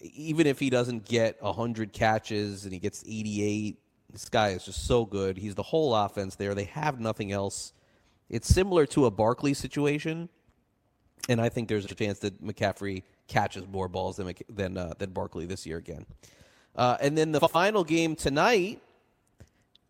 [0.02, 3.80] even if he doesn't get hundred catches and he gets 88,
[4.12, 5.38] this guy is just so good.
[5.38, 6.54] He's the whole offense there.
[6.54, 7.74] They have nothing else.
[8.34, 10.30] It's similar to a Barkley situation
[11.30, 15.12] and I think there's a chance that McCaffrey catches more balls than than uh, than
[15.12, 16.06] Barkley this year again.
[16.76, 18.82] Uh, and then the final game tonight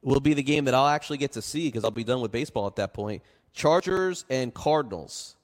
[0.01, 2.32] will be the game that I'll actually get to see because I'll be done with
[2.32, 3.23] baseball at that point.
[3.53, 5.36] Chargers and Cardinals.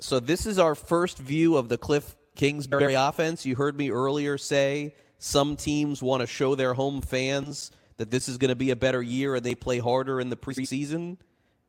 [0.00, 3.44] So this is our first view of the Cliff Kingsbury offense.
[3.44, 8.28] You heard me earlier say some teams want to show their home fans that this
[8.28, 11.18] is going to be a better year and they play harder in the preseason.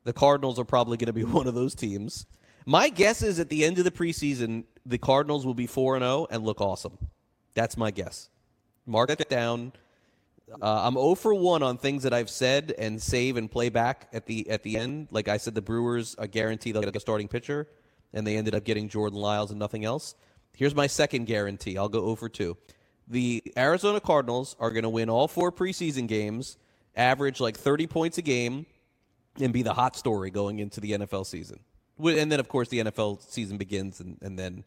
[0.04, 2.26] The Cardinals are probably going to be one of those teams.
[2.66, 6.26] My guess is at the end of the preseason, the Cardinals will be 4 0
[6.30, 6.98] and look awesome.
[7.54, 8.30] That's my guess.
[8.86, 9.72] Mark it down.
[10.60, 14.08] Uh, I'm 0 for 1 on things that I've said and save and play back
[14.12, 15.08] at the at the end.
[15.10, 17.68] Like I said, the Brewers a guarantee they'll get a starting pitcher,
[18.12, 20.14] and they ended up getting Jordan Lyles and nothing else.
[20.54, 21.76] Here's my second guarantee.
[21.76, 22.56] I'll go 0 for 2.
[23.08, 26.56] The Arizona Cardinals are going to win all four preseason games,
[26.96, 28.66] average like 30 points a game,
[29.40, 31.60] and be the hot story going into the NFL season.
[31.98, 34.64] And then, of course, the NFL season begins, and, and then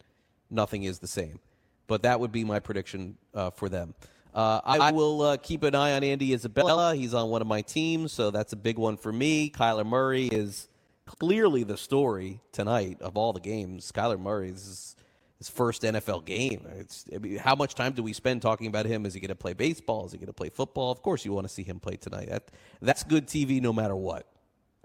[0.50, 1.40] nothing is the same.
[1.86, 3.94] But that would be my prediction uh, for them.
[4.34, 6.94] Uh, I will uh, keep an eye on Andy Isabella.
[6.94, 9.50] He's on one of my teams, so that's a big one for me.
[9.50, 10.68] Kyler Murray is
[11.06, 13.90] clearly the story tonight of all the games.
[13.90, 14.94] Kyler Murray is
[15.38, 16.66] his first NFL game.
[16.76, 19.06] It's I mean, how much time do we spend talking about him?
[19.06, 20.06] Is he going to play baseball?
[20.06, 20.92] Is he going to play football?
[20.92, 22.28] Of course, you want to see him play tonight.
[22.28, 22.50] That
[22.82, 24.26] that's good TV, no matter what.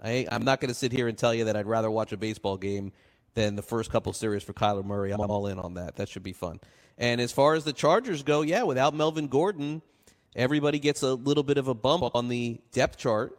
[0.04, 2.18] I, I'm not going to sit here and tell you that I'd rather watch a
[2.18, 2.92] baseball game
[3.32, 5.12] than the first couple series for Kyler Murray.
[5.12, 5.96] I'm all in on that.
[5.96, 6.60] That should be fun.
[6.98, 9.80] And as far as the Chargers go, yeah, without Melvin Gordon,
[10.36, 13.36] everybody gets a little bit of a bump on the depth chart.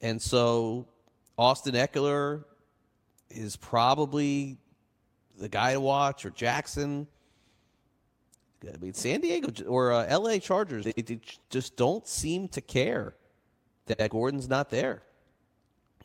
[0.00, 0.88] And so
[1.36, 2.44] Austin Ekeler
[3.30, 4.56] is probably
[5.38, 7.06] the guy to watch, or Jackson.
[8.66, 10.40] I mean, San Diego or uh, L.A.
[10.40, 13.14] Chargers, they, they just don't seem to care
[13.86, 15.02] that Gordon's not there.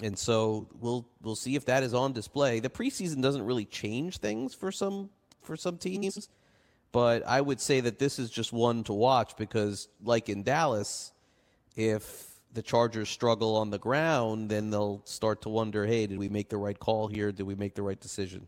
[0.01, 2.59] And so we'll we'll see if that is on display.
[2.59, 5.09] The preseason doesn't really change things for some
[5.41, 6.29] for some teams,
[6.91, 11.11] but I would say that this is just one to watch because like in Dallas,
[11.75, 16.29] if the Chargers struggle on the ground, then they'll start to wonder, hey, did we
[16.29, 17.31] make the right call here?
[17.31, 18.47] Did we make the right decision?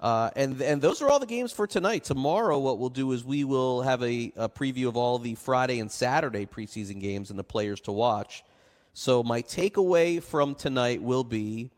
[0.00, 2.04] Uh, and and those are all the games for tonight.
[2.04, 5.78] Tomorrow, what we'll do is we will have a, a preview of all the Friday
[5.80, 8.44] and Saturday preseason games and the players to watch.
[8.96, 11.72] So my takeaway from tonight will be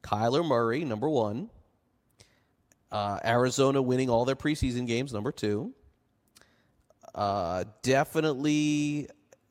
[0.00, 1.50] Kyler Murray, number one.
[2.92, 5.72] Uh, Arizona winning all their preseason games, number two.
[7.16, 9.08] Uh, definitely,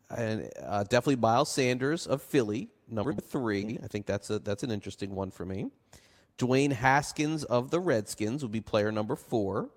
[0.10, 3.78] uh, definitely Miles Sanders of Philly, number three.
[3.84, 5.70] I think that's a that's an interesting one for me.
[6.38, 9.70] Dwayne Haskins of the Redskins would be player number four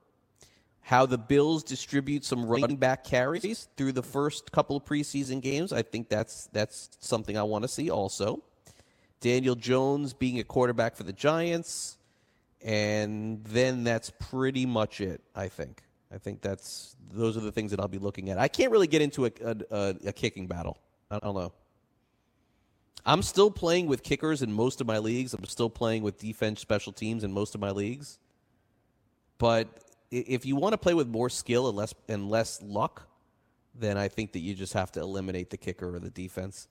[0.85, 5.73] how the Bills distribute some running back carries through the first couple of preseason games.
[5.73, 8.43] I think that's that's something I want to see also.
[9.21, 11.97] Daniel Jones being a quarterback for the Giants.
[12.63, 15.23] and then that's pretty much it.
[15.35, 15.83] I think.
[16.13, 18.39] I think that's those are the things that I'll be looking at.
[18.39, 19.33] I can't really get into a,
[19.71, 20.79] a, a kicking battle.
[21.11, 21.53] I don't know.
[23.07, 25.35] I'm still playing with kickers in most of my leagues.
[25.35, 28.19] I'm still playing with defense special teams in most of my leagues.
[29.37, 29.69] But
[30.15, 33.09] if you want to play with more skill and less and less luck,
[33.75, 36.69] then I think that you just have to eliminate the kicker or the defense.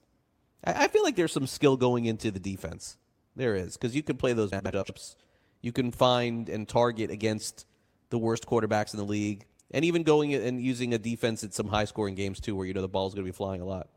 [0.64, 2.96] I, I feel like there's some skill going into the defense.
[3.36, 5.16] There is because you can play those matchups.
[5.60, 7.66] You can find and target against
[8.10, 11.68] the worst quarterbacks in the league, and even going and using a defense in some
[11.68, 13.88] high scoring games too, where you know the ball's going to be flying a lot.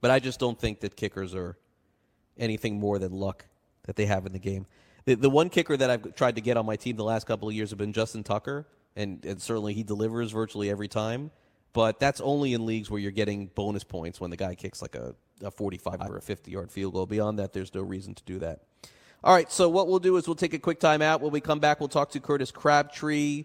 [0.00, 1.56] But I just don't think that kickers are
[2.36, 3.46] anything more than luck
[3.84, 4.66] that they have in the game.
[5.04, 7.48] The, the one kicker that I've tried to get on my team the last couple
[7.48, 11.30] of years have been Justin Tucker, and, and certainly he delivers virtually every time.
[11.72, 14.94] But that's only in leagues where you're getting bonus points when the guy kicks like
[14.94, 17.06] a, a 45 or a 50 yard field goal.
[17.06, 18.60] Beyond that, there's no reason to do that.
[19.24, 21.20] All right, so what we'll do is we'll take a quick time out.
[21.20, 23.44] When we come back, we'll talk to Curtis Crabtree.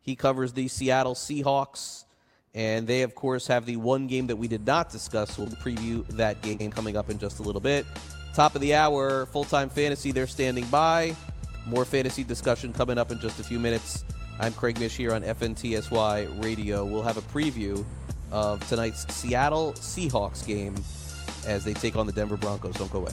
[0.00, 2.04] He covers the Seattle Seahawks.
[2.54, 5.36] And they, of course, have the one game that we did not discuss.
[5.36, 7.84] We'll preview that game coming up in just a little bit.
[8.36, 11.16] Top of the hour, full time fantasy, they're standing by.
[11.64, 14.04] More fantasy discussion coming up in just a few minutes.
[14.38, 16.84] I'm Craig Mish here on FNTSY Radio.
[16.84, 17.82] We'll have a preview
[18.30, 20.74] of tonight's Seattle Seahawks game
[21.46, 22.74] as they take on the Denver Broncos.
[22.74, 23.12] Don't go away.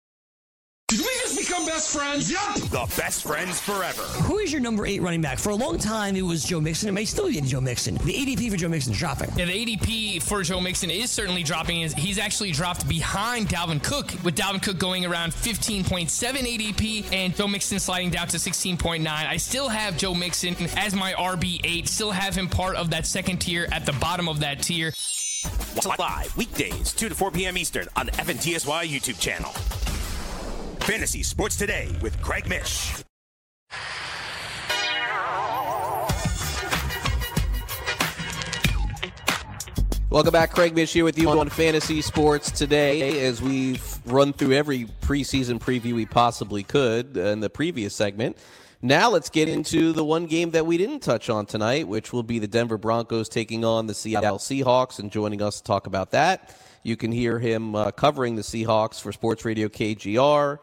[0.91, 2.29] Did we just become best friends?
[2.29, 2.55] Yup.
[2.55, 4.01] The best friends forever.
[4.23, 5.39] Who is your number eight running back?
[5.39, 6.89] For a long time, it was Joe Mixon.
[6.89, 7.95] It may still be Joe Mixon.
[7.95, 9.29] The ADP for Joe Mixon is dropping.
[9.37, 11.87] Yeah, the ADP for Joe Mixon is certainly dropping.
[11.91, 17.47] He's actually dropped behind Dalvin Cook, with Dalvin Cook going around 15.7 ADP and Joe
[17.47, 19.07] Mixon sliding down to 16.9.
[19.07, 23.37] I still have Joe Mixon as my RB8, still have him part of that second
[23.37, 24.91] tier at the bottom of that tier.
[25.73, 27.57] Watch Live weekdays, 2 to 4 p.m.
[27.57, 29.53] Eastern on the FNTSY YouTube channel.
[30.81, 33.03] Fantasy Sports Today with Craig Mish.
[40.09, 43.25] Welcome back, Craig Mish here with you on Fantasy Sports today.
[43.25, 48.37] As we've run through every preseason preview we possibly could in the previous segment,
[48.81, 52.23] Now let's get into the one game that we didn't touch on tonight, which will
[52.23, 54.97] be the Denver Broncos taking on the Seattle Seahawks.
[54.97, 58.99] And joining us to talk about that, you can hear him uh, covering the Seahawks
[58.99, 60.57] for Sports Radio KJR.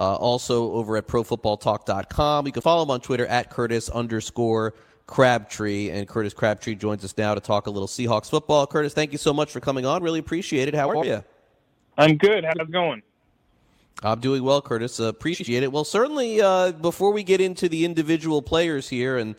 [0.00, 2.46] Uh, also over at ProFootballTalk.com.
[2.46, 4.72] You can follow him on Twitter at Curtis underscore
[5.06, 5.90] Crabtree.
[5.90, 8.66] And Curtis Crabtree joins us now to talk a little Seahawks football.
[8.66, 10.02] Curtis, thank you so much for coming on.
[10.02, 10.74] Really appreciate it.
[10.74, 11.22] How are you?
[11.98, 12.44] I'm good.
[12.44, 13.02] How's it going?
[14.02, 14.98] I'm doing well, Curtis.
[14.98, 15.70] Uh, appreciate it.
[15.70, 19.34] Well, certainly, uh, before we get into the individual players here and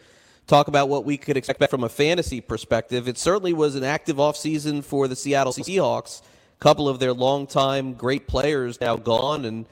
[0.46, 4.18] talk about what we could expect from a fantasy perspective, it certainly was an active
[4.18, 6.22] offseason for the Seattle Seahawks.
[6.22, 9.66] A couple of their longtime great players now gone, and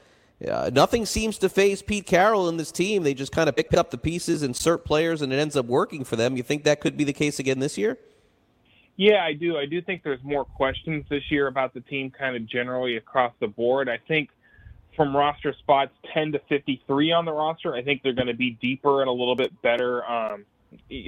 [0.48, 3.02] uh, nothing seems to faze Pete Carroll and this team.
[3.02, 6.04] They just kind of pick up the pieces, insert players, and it ends up working
[6.04, 6.36] for them.
[6.36, 7.98] You think that could be the case again this year?
[8.96, 9.56] Yeah, I do.
[9.56, 13.32] I do think there's more questions this year about the team kind of generally across
[13.40, 13.88] the board.
[13.88, 14.30] I think
[14.96, 18.58] from roster spots 10 to 53 on the roster, I think they're going to be
[18.60, 20.44] deeper and a little bit better, um,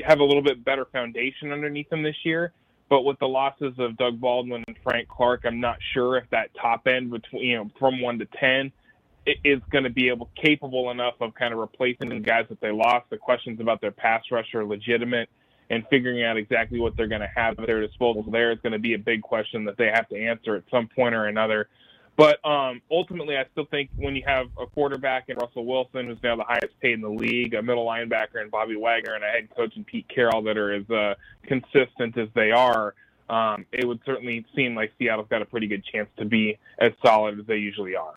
[0.07, 2.53] have a little bit better foundation underneath them this year.
[2.89, 6.51] But with the losses of Doug Baldwin and Frank Clark, I'm not sure if that
[6.55, 8.73] top end between, you know, from one to 10
[9.27, 12.71] is going to be able capable enough of kind of replacing the guys that they
[12.71, 13.09] lost.
[13.11, 15.29] The questions about their pass rush are legitimate,
[15.71, 18.73] and figuring out exactly what they're going to have at their disposal there is going
[18.73, 21.69] to be a big question that they have to answer at some point or another.
[22.15, 26.23] But um, ultimately, I still think when you have a quarterback in Russell Wilson, who's
[26.23, 29.29] now the highest paid in the league, a middle linebacker in Bobby Wagner, and a
[29.29, 31.15] head coach in Pete Carroll that are as uh,
[31.45, 32.95] consistent as they are,
[33.31, 36.93] um, it would certainly seem like Seattle's got a pretty good chance to be as
[37.03, 38.15] solid as they usually are.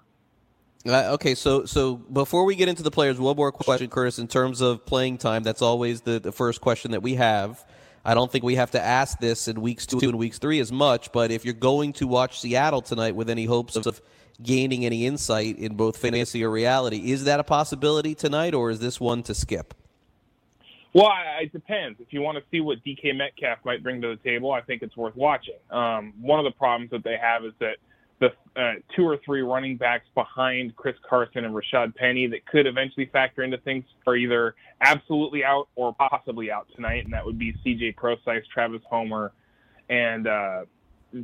[0.86, 4.20] Uh, okay, so so before we get into the players, one more question, Curtis.
[4.20, 7.66] In terms of playing time, that's always the, the first question that we have.
[8.04, 10.72] I don't think we have to ask this in weeks two and weeks three as
[10.72, 14.00] much, but if you're going to watch Seattle tonight with any hopes of
[14.44, 18.80] gaining any insight in both fantasy or reality, is that a possibility tonight, or is
[18.80, 19.74] this one to skip?
[20.94, 21.10] Well,
[21.42, 22.00] it depends.
[22.00, 24.84] If you want to see what DK Metcalf might bring to the table, I think
[24.84, 25.56] it's worth watching.
[25.72, 27.78] Um, one of the problems that they have is that
[28.20, 32.66] the uh, two or three running backs behind Chris Carson and Rashad Penny that could
[32.66, 37.38] eventually factor into things are either absolutely out or possibly out tonight, and that would
[37.38, 37.93] be C.J.
[37.93, 39.34] Prosise, Travis Homer,
[39.89, 40.61] and uh,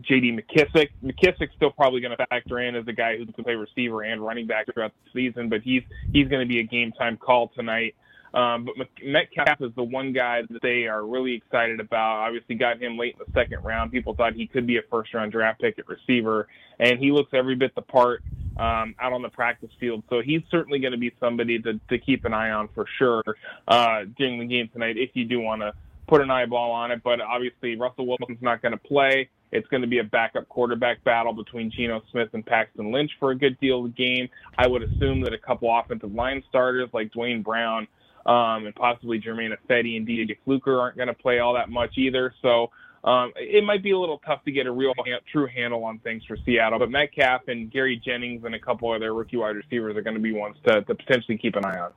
[0.01, 0.37] J.D.
[0.37, 0.89] McKissic.
[1.03, 4.21] McKissic's still probably going to factor in as a guy who can play receiver and
[4.21, 5.83] running back throughout the season, but he's
[6.13, 7.95] he's going to be a game time call tonight.
[8.33, 12.27] Um, but Metcalf is the one guy that they are really excited about.
[12.27, 13.91] Obviously, got him late in the second round.
[13.91, 16.47] People thought he could be a first round draft pick at receiver,
[16.79, 18.23] and he looks every bit the part
[18.57, 20.03] um, out on the practice field.
[20.09, 23.23] So he's certainly going to be somebody to, to keep an eye on for sure
[23.67, 25.73] uh, during the game tonight if you do want to
[26.07, 27.01] put an eyeball on it.
[27.03, 29.29] But obviously, Russell Wilson's not going to play.
[29.51, 33.31] It's going to be a backup quarterback battle between Geno Smith and Paxton Lynch for
[33.31, 34.29] a good deal of the game.
[34.57, 37.87] I would assume that a couple offensive line starters like Duane Brown
[38.25, 41.97] um, and possibly Germain Ifedi and DJ Fluker aren't going to play all that much
[41.97, 42.33] either.
[42.41, 42.71] So
[43.03, 44.93] um, it might be a little tough to get a real
[45.31, 46.79] true handle on things for Seattle.
[46.79, 50.15] But Metcalf and Gary Jennings and a couple of their rookie wide receivers are going
[50.15, 51.91] to be ones to, to potentially keep an eye on.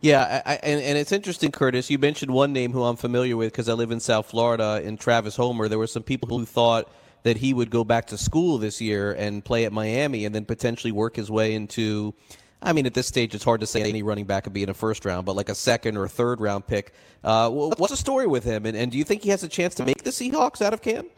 [0.00, 1.90] Yeah, I, and, and it's interesting, Curtis.
[1.90, 4.96] You mentioned one name who I'm familiar with because I live in South Florida, in
[4.96, 5.68] Travis Homer.
[5.68, 6.90] There were some people who thought
[7.22, 10.44] that he would go back to school this year and play at Miami and then
[10.44, 12.14] potentially work his way into
[12.62, 14.68] I mean, at this stage, it's hard to say any running back could be in
[14.68, 16.92] a first round, but like a second or third round pick.
[17.22, 18.66] Uh, what's the story with him?
[18.66, 20.80] And, and, do you think he has a chance to make the Seahawks out of
[20.80, 21.08] camp?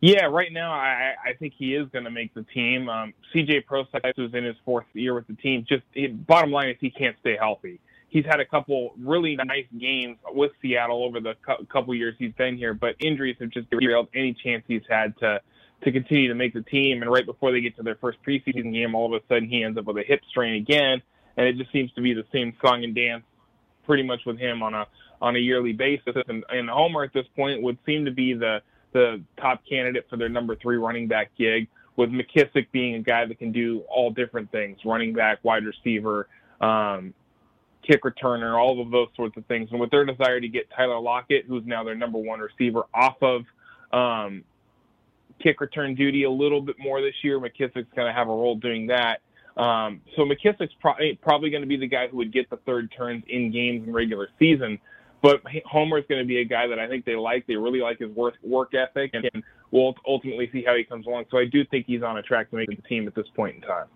[0.00, 2.88] Yeah, right now I, I think he is going to make the team.
[2.88, 5.84] Um, CJ Prosise, who's in his fourth year with the team, just
[6.26, 7.80] bottom line is he can't stay healthy.
[8.08, 12.32] He's had a couple really nice games with Seattle over the cu- couple years he's
[12.32, 15.40] been here, but injuries have just derailed any chance he's had to
[15.84, 17.02] to continue to make the team.
[17.02, 19.62] And right before they get to their first preseason game, all of a sudden he
[19.62, 21.02] ends up with a hip strain again,
[21.36, 23.24] and it just seems to be the same song and dance
[23.84, 24.86] pretty much with him on a
[25.22, 26.14] on a yearly basis.
[26.28, 28.60] And, and Homer at this point would seem to be the
[28.92, 33.26] the top candidate for their number three running back gig, with McKissic being a guy
[33.26, 36.28] that can do all different things: running back, wide receiver.
[36.60, 37.14] Um,
[37.86, 39.68] kick returner, all of those sorts of things.
[39.70, 43.16] And with their desire to get Tyler Lockett, who's now their number one receiver, off
[43.22, 43.44] of
[43.92, 44.42] um,
[45.42, 47.38] kick return duty a little bit more this year.
[47.38, 49.20] McKissic's going to have a role doing that.
[49.56, 52.92] Um, so McKissic's pro- probably going to be the guy who would get the third
[52.96, 54.78] turns in games in regular season.
[55.22, 57.46] But Homer's going to be a guy that I think they like.
[57.46, 61.24] They really like his work work ethic, and we'll ultimately see how he comes along.
[61.30, 63.56] So I do think he's on a track to make the team at this point
[63.56, 63.86] in time.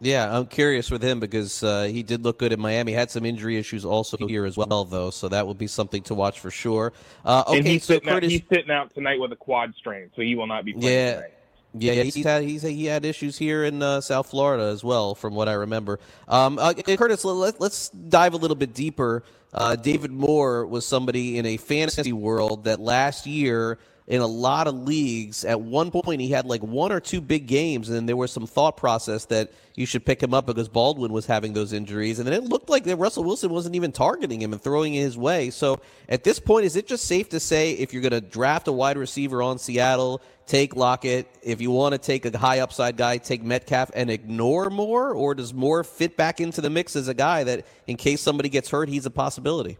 [0.00, 2.92] Yeah, I'm curious with him because uh, he did look good in Miami.
[2.92, 6.14] Had some injury issues also here as well, though, so that would be something to
[6.14, 6.92] watch for sure.
[7.24, 9.74] Uh, okay, and he's so sitting, Curtis, out, he's sitting out tonight with a quad
[9.76, 11.14] strain, so he will not be playing yeah.
[11.14, 11.32] tonight.
[11.74, 15.34] Yeah, he's had he's he had issues here in uh, South Florida as well, from
[15.34, 16.00] what I remember.
[16.26, 19.22] Um, uh, Curtis, let, us dive a little bit deeper.
[19.52, 23.78] Uh, David Moore was somebody in a fantasy world that last year
[24.08, 25.44] in a lot of leagues.
[25.44, 28.32] At one point, he had like one or two big games, and then there was
[28.32, 32.18] some thought process that you should pick him up because Baldwin was having those injuries,
[32.18, 35.02] and then it looked like that Russell Wilson wasn't even targeting him and throwing it
[35.02, 35.50] his way.
[35.50, 38.66] So at this point, is it just safe to say if you're going to draft
[38.66, 41.28] a wide receiver on Seattle, take Lockett?
[41.42, 45.34] If you want to take a high upside guy, take Metcalf and ignore Moore, or
[45.34, 48.70] does Moore fit back into the mix as a guy that in case somebody gets
[48.70, 49.76] hurt, he's a possibility?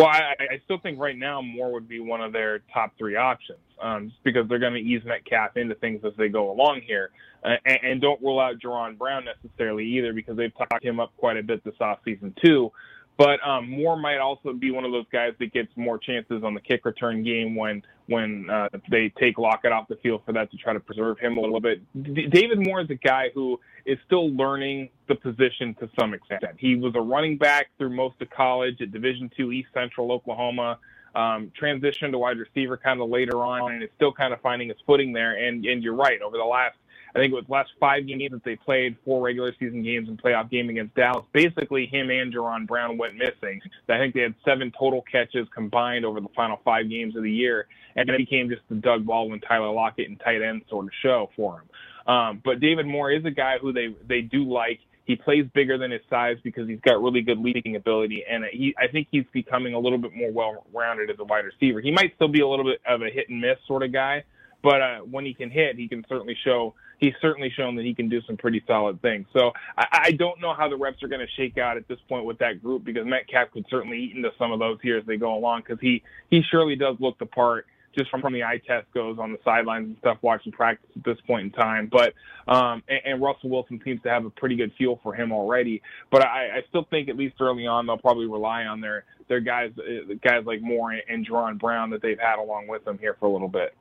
[0.00, 3.16] Well, I, I still think right now Moore would be one of their top three
[3.16, 6.80] options, um, just because they're going to ease Metcalf into things as they go along
[6.86, 7.10] here,
[7.44, 11.12] uh, and, and don't rule out Jaron Brown necessarily either, because they've talked him up
[11.18, 12.72] quite a bit this offseason too.
[13.18, 16.54] But um, Moore might also be one of those guys that gets more chances on
[16.54, 20.50] the kick return game when when uh, they take Lockett off the field for that
[20.50, 21.80] to try to preserve him a little bit.
[22.02, 26.42] D- David Moore is a guy who is still learning the position to some extent.
[26.58, 30.78] He was a running back through most of college at Division two East Central Oklahoma.
[31.14, 34.68] Um, transitioned to wide receiver kind of later on, and is still kind of finding
[34.68, 35.32] his footing there.
[35.44, 36.20] And and you're right.
[36.22, 36.76] Over the last
[37.14, 40.20] I think it was last five games that they played, four regular season games and
[40.20, 41.24] playoff game against Dallas.
[41.32, 43.60] Basically, him and Jaron Brown went missing.
[43.88, 47.32] I think they had seven total catches combined over the final five games of the
[47.32, 50.92] year, and it became just the Doug Baldwin, Tyler Lockett, and tight end sort of
[51.02, 52.12] show for him.
[52.12, 54.80] Um, but David Moore is a guy who they they do like.
[55.04, 58.74] He plays bigger than his size because he's got really good leading ability, and he
[58.78, 61.80] I think he's becoming a little bit more well-rounded as a wide receiver.
[61.80, 64.22] He might still be a little bit of a hit and miss sort of guy,
[64.62, 67.94] but uh, when he can hit, he can certainly show he's certainly shown that he
[67.94, 69.26] can do some pretty solid things.
[69.32, 71.98] So I, I don't know how the reps are going to shake out at this
[72.08, 75.06] point with that group because Metcalf could certainly eat into some of those here as
[75.06, 78.44] they go along because he he surely does look the part just from, from the
[78.44, 81.90] eye test goes on the sidelines and stuff watching practice at this point in time.
[81.90, 82.14] But
[82.52, 85.82] um, and, and Russell Wilson seems to have a pretty good feel for him already.
[86.10, 89.40] But I, I still think at least early on they'll probably rely on their their
[89.40, 92.98] guys uh, guys like Moore and, and Jaron Brown that they've had along with them
[92.98, 93.74] here for a little bit.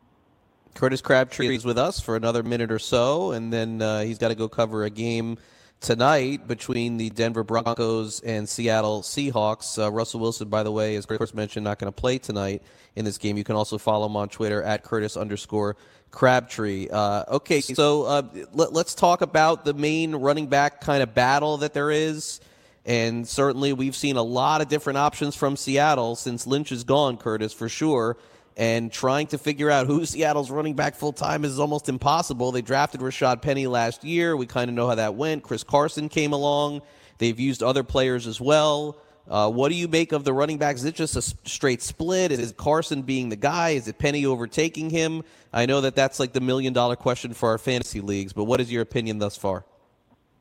[0.74, 4.30] Curtis Crabtree is with us for another minute or so, and then uh, he's got
[4.30, 5.38] to go cover a game
[5.82, 9.82] tonight between the Denver Broncos and Seattle Seahawks.
[9.82, 12.62] Uh, Russell Wilson, by the way, as Chris mentioned, not going to play tonight
[12.96, 13.38] in this game.
[13.38, 15.76] You can also follow him on Twitter at Curtis underscore
[16.12, 16.90] Crabtree.
[16.90, 21.58] Uh, okay, so uh, let, us talk about the main running back kind of battle
[21.58, 22.40] that there is.
[22.86, 27.18] And certainly, we've seen a lot of different options from Seattle since Lynch is gone,
[27.18, 28.18] Curtis, for sure
[28.60, 32.52] and trying to figure out who Seattle's running back full time is almost impossible.
[32.52, 34.36] They drafted Rashad Penny last year.
[34.36, 35.44] We kind of know how that went.
[35.44, 36.82] Chris Carson came along.
[37.20, 38.98] They've used other players as well.
[39.30, 40.82] Uh, what do you make of the running backs?
[40.82, 42.34] Is it just a straight split?
[42.34, 43.70] Is Carson being the guy?
[43.70, 45.24] Is it Penny overtaking him?
[45.54, 48.60] I know that that's like the million dollar question for our fantasy leagues, but what
[48.60, 49.64] is your opinion thus far?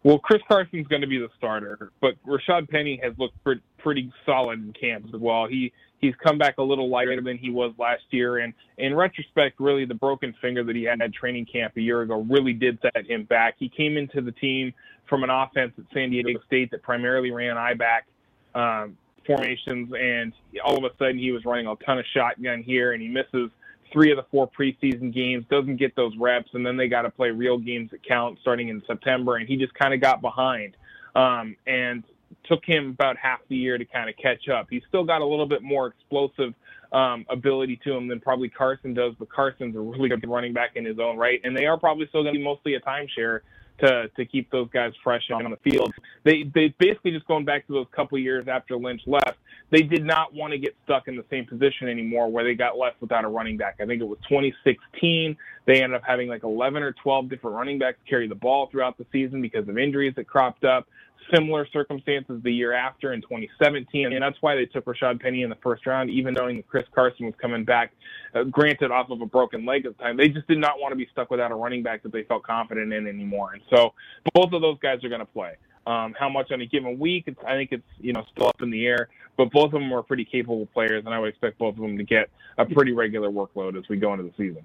[0.08, 3.36] Well, Chris Carson's going to be the starter, but Rashad Penny has looked
[3.76, 5.46] pretty solid in camp as well.
[5.46, 8.38] He he's come back a little lighter than he was last year.
[8.38, 12.00] And in retrospect, really the broken finger that he had at training camp a year
[12.00, 13.56] ago really did set him back.
[13.58, 14.72] He came into the team
[15.10, 18.06] from an offense at San Diego State that primarily ran I back
[18.54, 18.96] um,
[19.26, 20.32] formations, and
[20.64, 23.50] all of a sudden he was running a ton of shotgun here, and he misses
[23.92, 27.10] three of the four preseason games, doesn't get those reps, and then they got to
[27.10, 30.76] play real games that count starting in September, and he just kind of got behind.
[31.14, 32.04] Um, and
[32.44, 34.66] took him about half the year to kind of catch up.
[34.70, 36.54] He's still got a little bit more explosive
[36.92, 40.70] um, ability to him than probably Carson does, but Carson's a really good running back
[40.76, 43.40] in his own right, and they are probably still going to be mostly a timeshare
[43.78, 45.92] to to keep those guys fresh on the field.
[46.24, 49.38] They they basically just going back to those couple years after Lynch left.
[49.70, 52.78] They did not want to get stuck in the same position anymore, where they got
[52.78, 53.76] left without a running back.
[53.80, 55.36] I think it was 2016.
[55.66, 58.96] They ended up having like 11 or 12 different running backs carry the ball throughout
[58.96, 60.86] the season because of injuries that cropped up
[61.32, 65.50] similar circumstances the year after in 2017, and that's why they took Rashad Penny in
[65.50, 67.92] the first round, even knowing that Chris Carson was coming back,
[68.34, 70.16] uh, granted off of a broken leg at the time.
[70.16, 72.42] They just did not want to be stuck without a running back that they felt
[72.42, 73.94] confident in anymore, and so
[74.34, 75.54] both of those guys are going to play.
[75.86, 77.24] Um, how much on a given week?
[77.26, 79.92] It's, I think it's you know still up in the air, but both of them
[79.92, 82.92] are pretty capable players, and I would expect both of them to get a pretty
[82.92, 84.64] regular workload as we go into the season.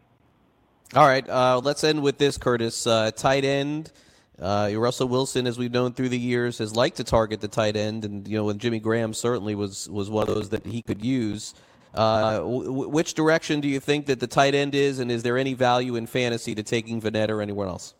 [0.95, 2.85] All right, uh, let's end with this, Curtis.
[2.85, 3.91] Uh, tight end.
[4.39, 7.75] Uh, Russell Wilson, as we've known through the years, has liked to target the tight
[7.75, 10.81] end, and you know, when Jimmy Graham certainly was was one of those that he
[10.81, 11.53] could use.
[11.93, 15.37] Uh, w- which direction do you think that the tight end is, and is there
[15.37, 17.93] any value in fantasy to taking Vannett or anyone else?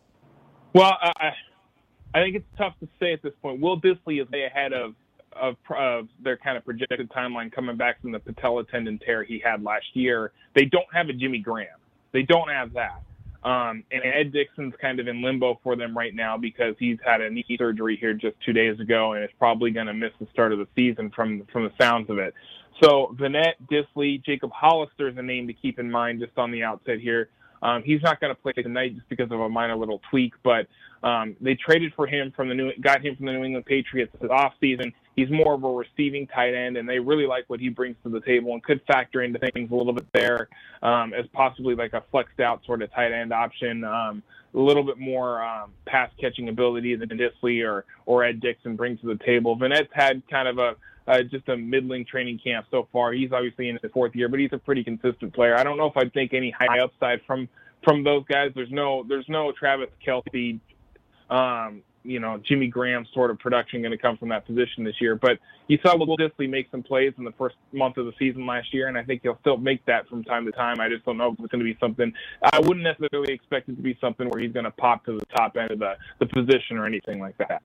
[0.72, 1.30] Well, I,
[2.12, 3.60] I think it's tough to say at this point.
[3.60, 4.94] Will Dissly is ahead of,
[5.32, 9.38] of of their kind of projected timeline coming back from the patella tendon tear he
[9.38, 10.32] had last year.
[10.54, 11.78] They don't have a Jimmy Graham.
[12.10, 13.02] They don't have that.
[13.44, 17.20] Um, and Ed Dixon's kind of in limbo for them right now because he's had
[17.20, 20.26] a knee surgery here just two days ago and is probably going to miss the
[20.32, 22.32] start of the season from from the sounds of it.
[22.82, 26.62] So Vannett, Dissly, Jacob Hollister is a name to keep in mind just on the
[26.62, 27.28] outset here.
[27.62, 30.66] Um, he's not going to play tonight just because of a minor little tweak, but
[31.02, 34.12] um, they traded for him from the new, got him from the New England Patriots
[34.20, 34.92] this off season.
[35.16, 38.08] He's more of a receiving tight end, and they really like what he brings to
[38.08, 40.48] the table and could factor into things a little bit there
[40.82, 43.84] um, as possibly like a flexed out sort of tight end option.
[43.84, 44.22] Um,
[44.54, 48.98] a little bit more um, pass catching ability than Dissly or or Ed Dixon bring
[48.98, 49.56] to the table.
[49.56, 53.12] Vannett's had kind of a uh, just a middling training camp so far.
[53.12, 55.56] He's obviously in his fourth year, but he's a pretty consistent player.
[55.56, 57.48] I don't know if I'd think any high upside from
[57.82, 58.52] from those guys.
[58.54, 60.60] There's no there's no Travis Kelce
[61.30, 65.00] um, you know Jimmy Graham sort of production going to come from that position this
[65.00, 65.16] year.
[65.16, 68.46] But you saw Will Dissly make some plays in the first month of the season
[68.46, 70.80] last year, and I think he'll still make that from time to time.
[70.80, 72.12] I just don't know if it's going to be something.
[72.42, 75.26] I wouldn't necessarily expect it to be something where he's going to pop to the
[75.26, 77.62] top end of the the position or anything like that.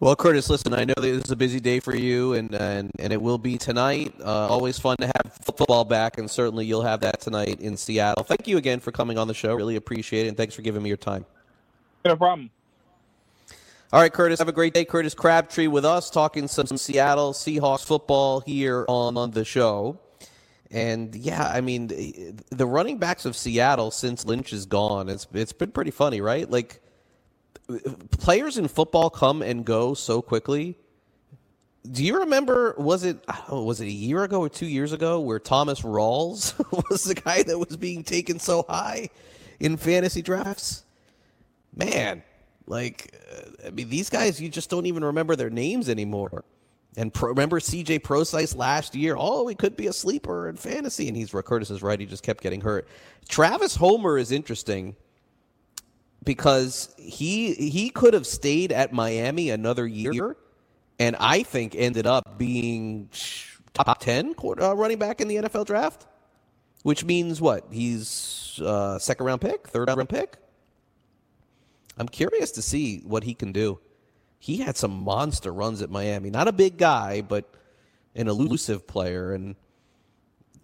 [0.00, 3.12] Well, Curtis, listen, I know this is a busy day for you, and and, and
[3.12, 4.14] it will be tonight.
[4.20, 8.22] Uh, always fun to have football back, and certainly you'll have that tonight in Seattle.
[8.22, 9.54] Thank you again for coming on the show.
[9.54, 11.24] Really appreciate it, and thanks for giving me your time.
[12.04, 12.50] No problem.
[13.90, 14.84] All right, Curtis, have a great day.
[14.84, 19.98] Curtis Crabtree with us talking some Seattle Seahawks football here on, on the show.
[20.70, 21.86] And yeah, I mean,
[22.50, 26.50] the running backs of Seattle since Lynch is gone, it's it's been pretty funny, right?
[26.50, 26.82] Like
[28.10, 30.76] players in football come and go so quickly.
[31.90, 32.74] Do you remember?
[32.76, 36.52] Was it oh, was it a year ago or two years ago where Thomas Rawls
[36.90, 39.08] was the guy that was being taken so high
[39.58, 40.84] in fantasy drafts?
[41.74, 42.22] Man,
[42.68, 46.44] like uh, I mean, these guys you just don't even remember their names anymore.
[46.96, 49.14] And pro, remember CJ Prosise last year?
[49.16, 51.98] Oh, he could be a sleeper in fantasy, and he's Curtis is right.
[51.98, 52.88] He just kept getting hurt.
[53.28, 54.96] Travis Homer is interesting
[56.24, 60.36] because he he could have stayed at Miami another year,
[60.98, 63.10] and I think ended up being
[63.74, 66.06] top ten uh, running back in the NFL draft,
[66.82, 67.66] which means what?
[67.70, 70.36] He's uh, second round pick, third round pick.
[71.98, 73.80] I'm curious to see what he can do.
[74.38, 76.30] He had some monster runs at Miami.
[76.30, 77.52] Not a big guy, but
[78.14, 79.56] an elusive player, and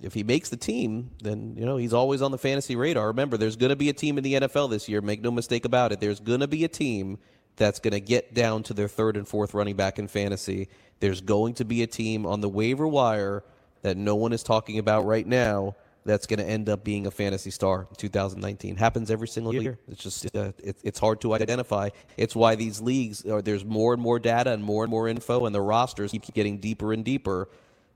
[0.00, 3.08] if he makes the team, then you know he's always on the fantasy radar.
[3.08, 5.00] Remember, there's going to be a team in the NFL this year.
[5.00, 6.00] Make no mistake about it.
[6.00, 7.18] There's going to be a team
[7.56, 10.68] that's going to get down to their third and fourth running back in fantasy.
[11.00, 13.44] There's going to be a team on the waiver wire
[13.82, 17.10] that no one is talking about right now that's going to end up being a
[17.10, 18.76] fantasy star in 2019.
[18.76, 19.78] Happens every single year.
[19.88, 21.90] It's just uh, it, it's hard to identify.
[22.16, 25.46] It's why these leagues are there's more and more data and more and more info,
[25.46, 27.48] and the rosters keep getting deeper and deeper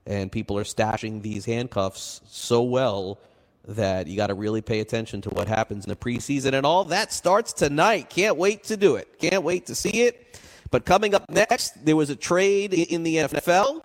[0.09, 3.19] and people are stashing these handcuffs so well
[3.67, 6.83] that you got to really pay attention to what happens in the preseason and all
[6.85, 8.09] that starts tonight.
[8.09, 9.19] Can't wait to do it.
[9.19, 10.39] Can't wait to see it.
[10.71, 13.81] But coming up next, there was a trade in the NFL,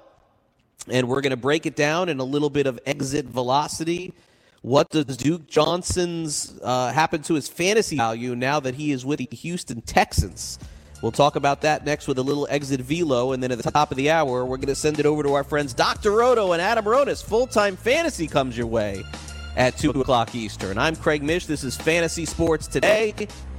[0.89, 4.13] and we're going to break it down in a little bit of exit velocity.
[4.63, 9.19] What does Duke Johnson's uh, happen to his fantasy value now that he is with
[9.19, 10.59] the Houston Texans?
[11.03, 13.91] We'll talk about that next with a little exit velo, and then at the top
[13.91, 16.13] of the hour, we're going to send it over to our friends Dr.
[16.13, 17.23] Roto and Adam Ronis.
[17.23, 19.05] Full time fantasy comes your way
[19.57, 20.79] at 2 o'clock Eastern.
[20.79, 21.47] I'm Craig Mish.
[21.47, 23.15] This is Fantasy Sports Today.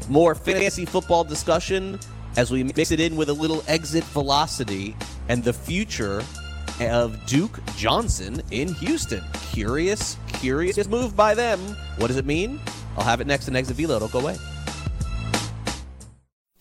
[0.09, 1.99] More fantasy football discussion
[2.35, 4.95] as we mix it in with a little exit velocity
[5.29, 6.23] and the future
[6.81, 9.23] of Duke Johnson in Houston.
[9.51, 11.59] Curious, curious move by them.
[11.97, 12.59] What does it mean?
[12.97, 13.99] I'll have it next in Exit Velo.
[13.99, 14.37] Don't go away.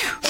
[0.00, 0.29] Phew.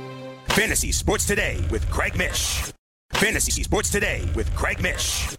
[0.55, 2.61] Fantasy Sports Today with Craig Mish.
[3.13, 5.37] Fantasy Sports Today with Craig Mish.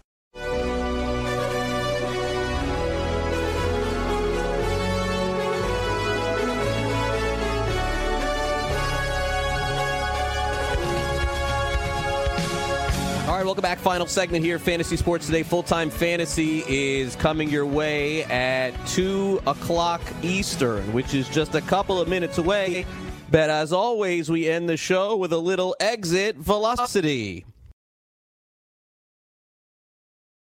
[13.28, 13.78] All right, welcome back.
[13.80, 15.42] Final segment here, Fantasy Sports Today.
[15.42, 21.60] Full time fantasy is coming your way at 2 o'clock Eastern, which is just a
[21.60, 22.86] couple of minutes away.
[23.32, 27.46] But as always, we end the show with a little exit velocity.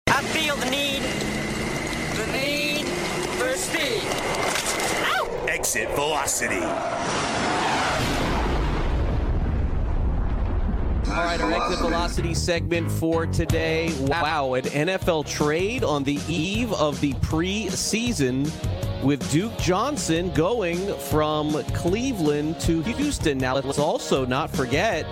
[0.08, 1.02] I feel the need,
[2.16, 2.88] the need
[3.36, 4.04] for speed.
[5.50, 6.64] Exit velocity.
[11.10, 13.94] All right, our exit velocity segment for today.
[14.00, 18.50] Wow, an NFL trade on the eve of the preseason
[19.04, 23.38] with Duke Johnson going from Cleveland to Houston.
[23.38, 25.06] Now, let's also not forget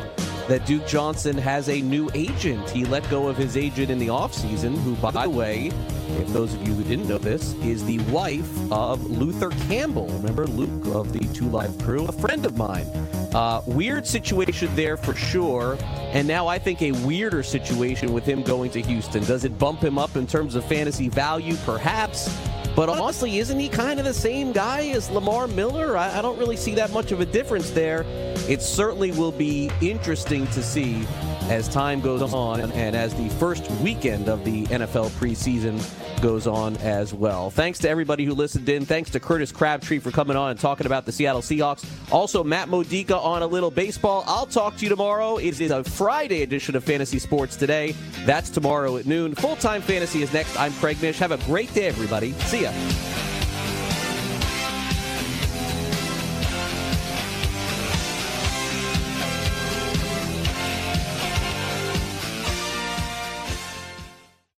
[0.48, 2.70] that Duke Johnson has a new agent.
[2.70, 5.72] He let go of his agent in the offseason, who, by the way,
[6.20, 10.08] if those of you who didn't know this, is the wife of Luther Campbell.
[10.08, 12.06] Remember Luke of the Two Live Crew?
[12.06, 12.86] A friend of mine.
[13.34, 15.78] Uh, weird situation there for sure.
[16.14, 19.24] And now I think a weirder situation with him going to Houston.
[19.26, 21.56] Does it bump him up in terms of fantasy value?
[21.66, 22.30] Perhaps.
[22.76, 25.96] But honestly, isn't he kind of the same guy as Lamar Miller?
[25.96, 28.04] I, I don't really see that much of a difference there.
[28.50, 31.08] It certainly will be interesting to see
[31.50, 35.80] as time goes on and as the first weekend of the NFL preseason
[36.22, 37.50] goes on as well.
[37.50, 38.86] Thanks to everybody who listened in.
[38.86, 41.86] Thanks to Curtis Crabtree for coming on and talking about the Seattle Seahawks.
[42.12, 44.24] Also, Matt Modica on a little baseball.
[44.28, 45.38] I'll talk to you tomorrow.
[45.38, 47.96] It is a Friday edition of Fantasy Sports Today.
[48.26, 49.36] That's tomorrow at noon.
[49.36, 50.60] Full time fantasy is next.
[50.60, 51.20] I'm Craig Mish.
[51.20, 52.32] Have a great day, everybody.
[52.34, 52.72] See ya.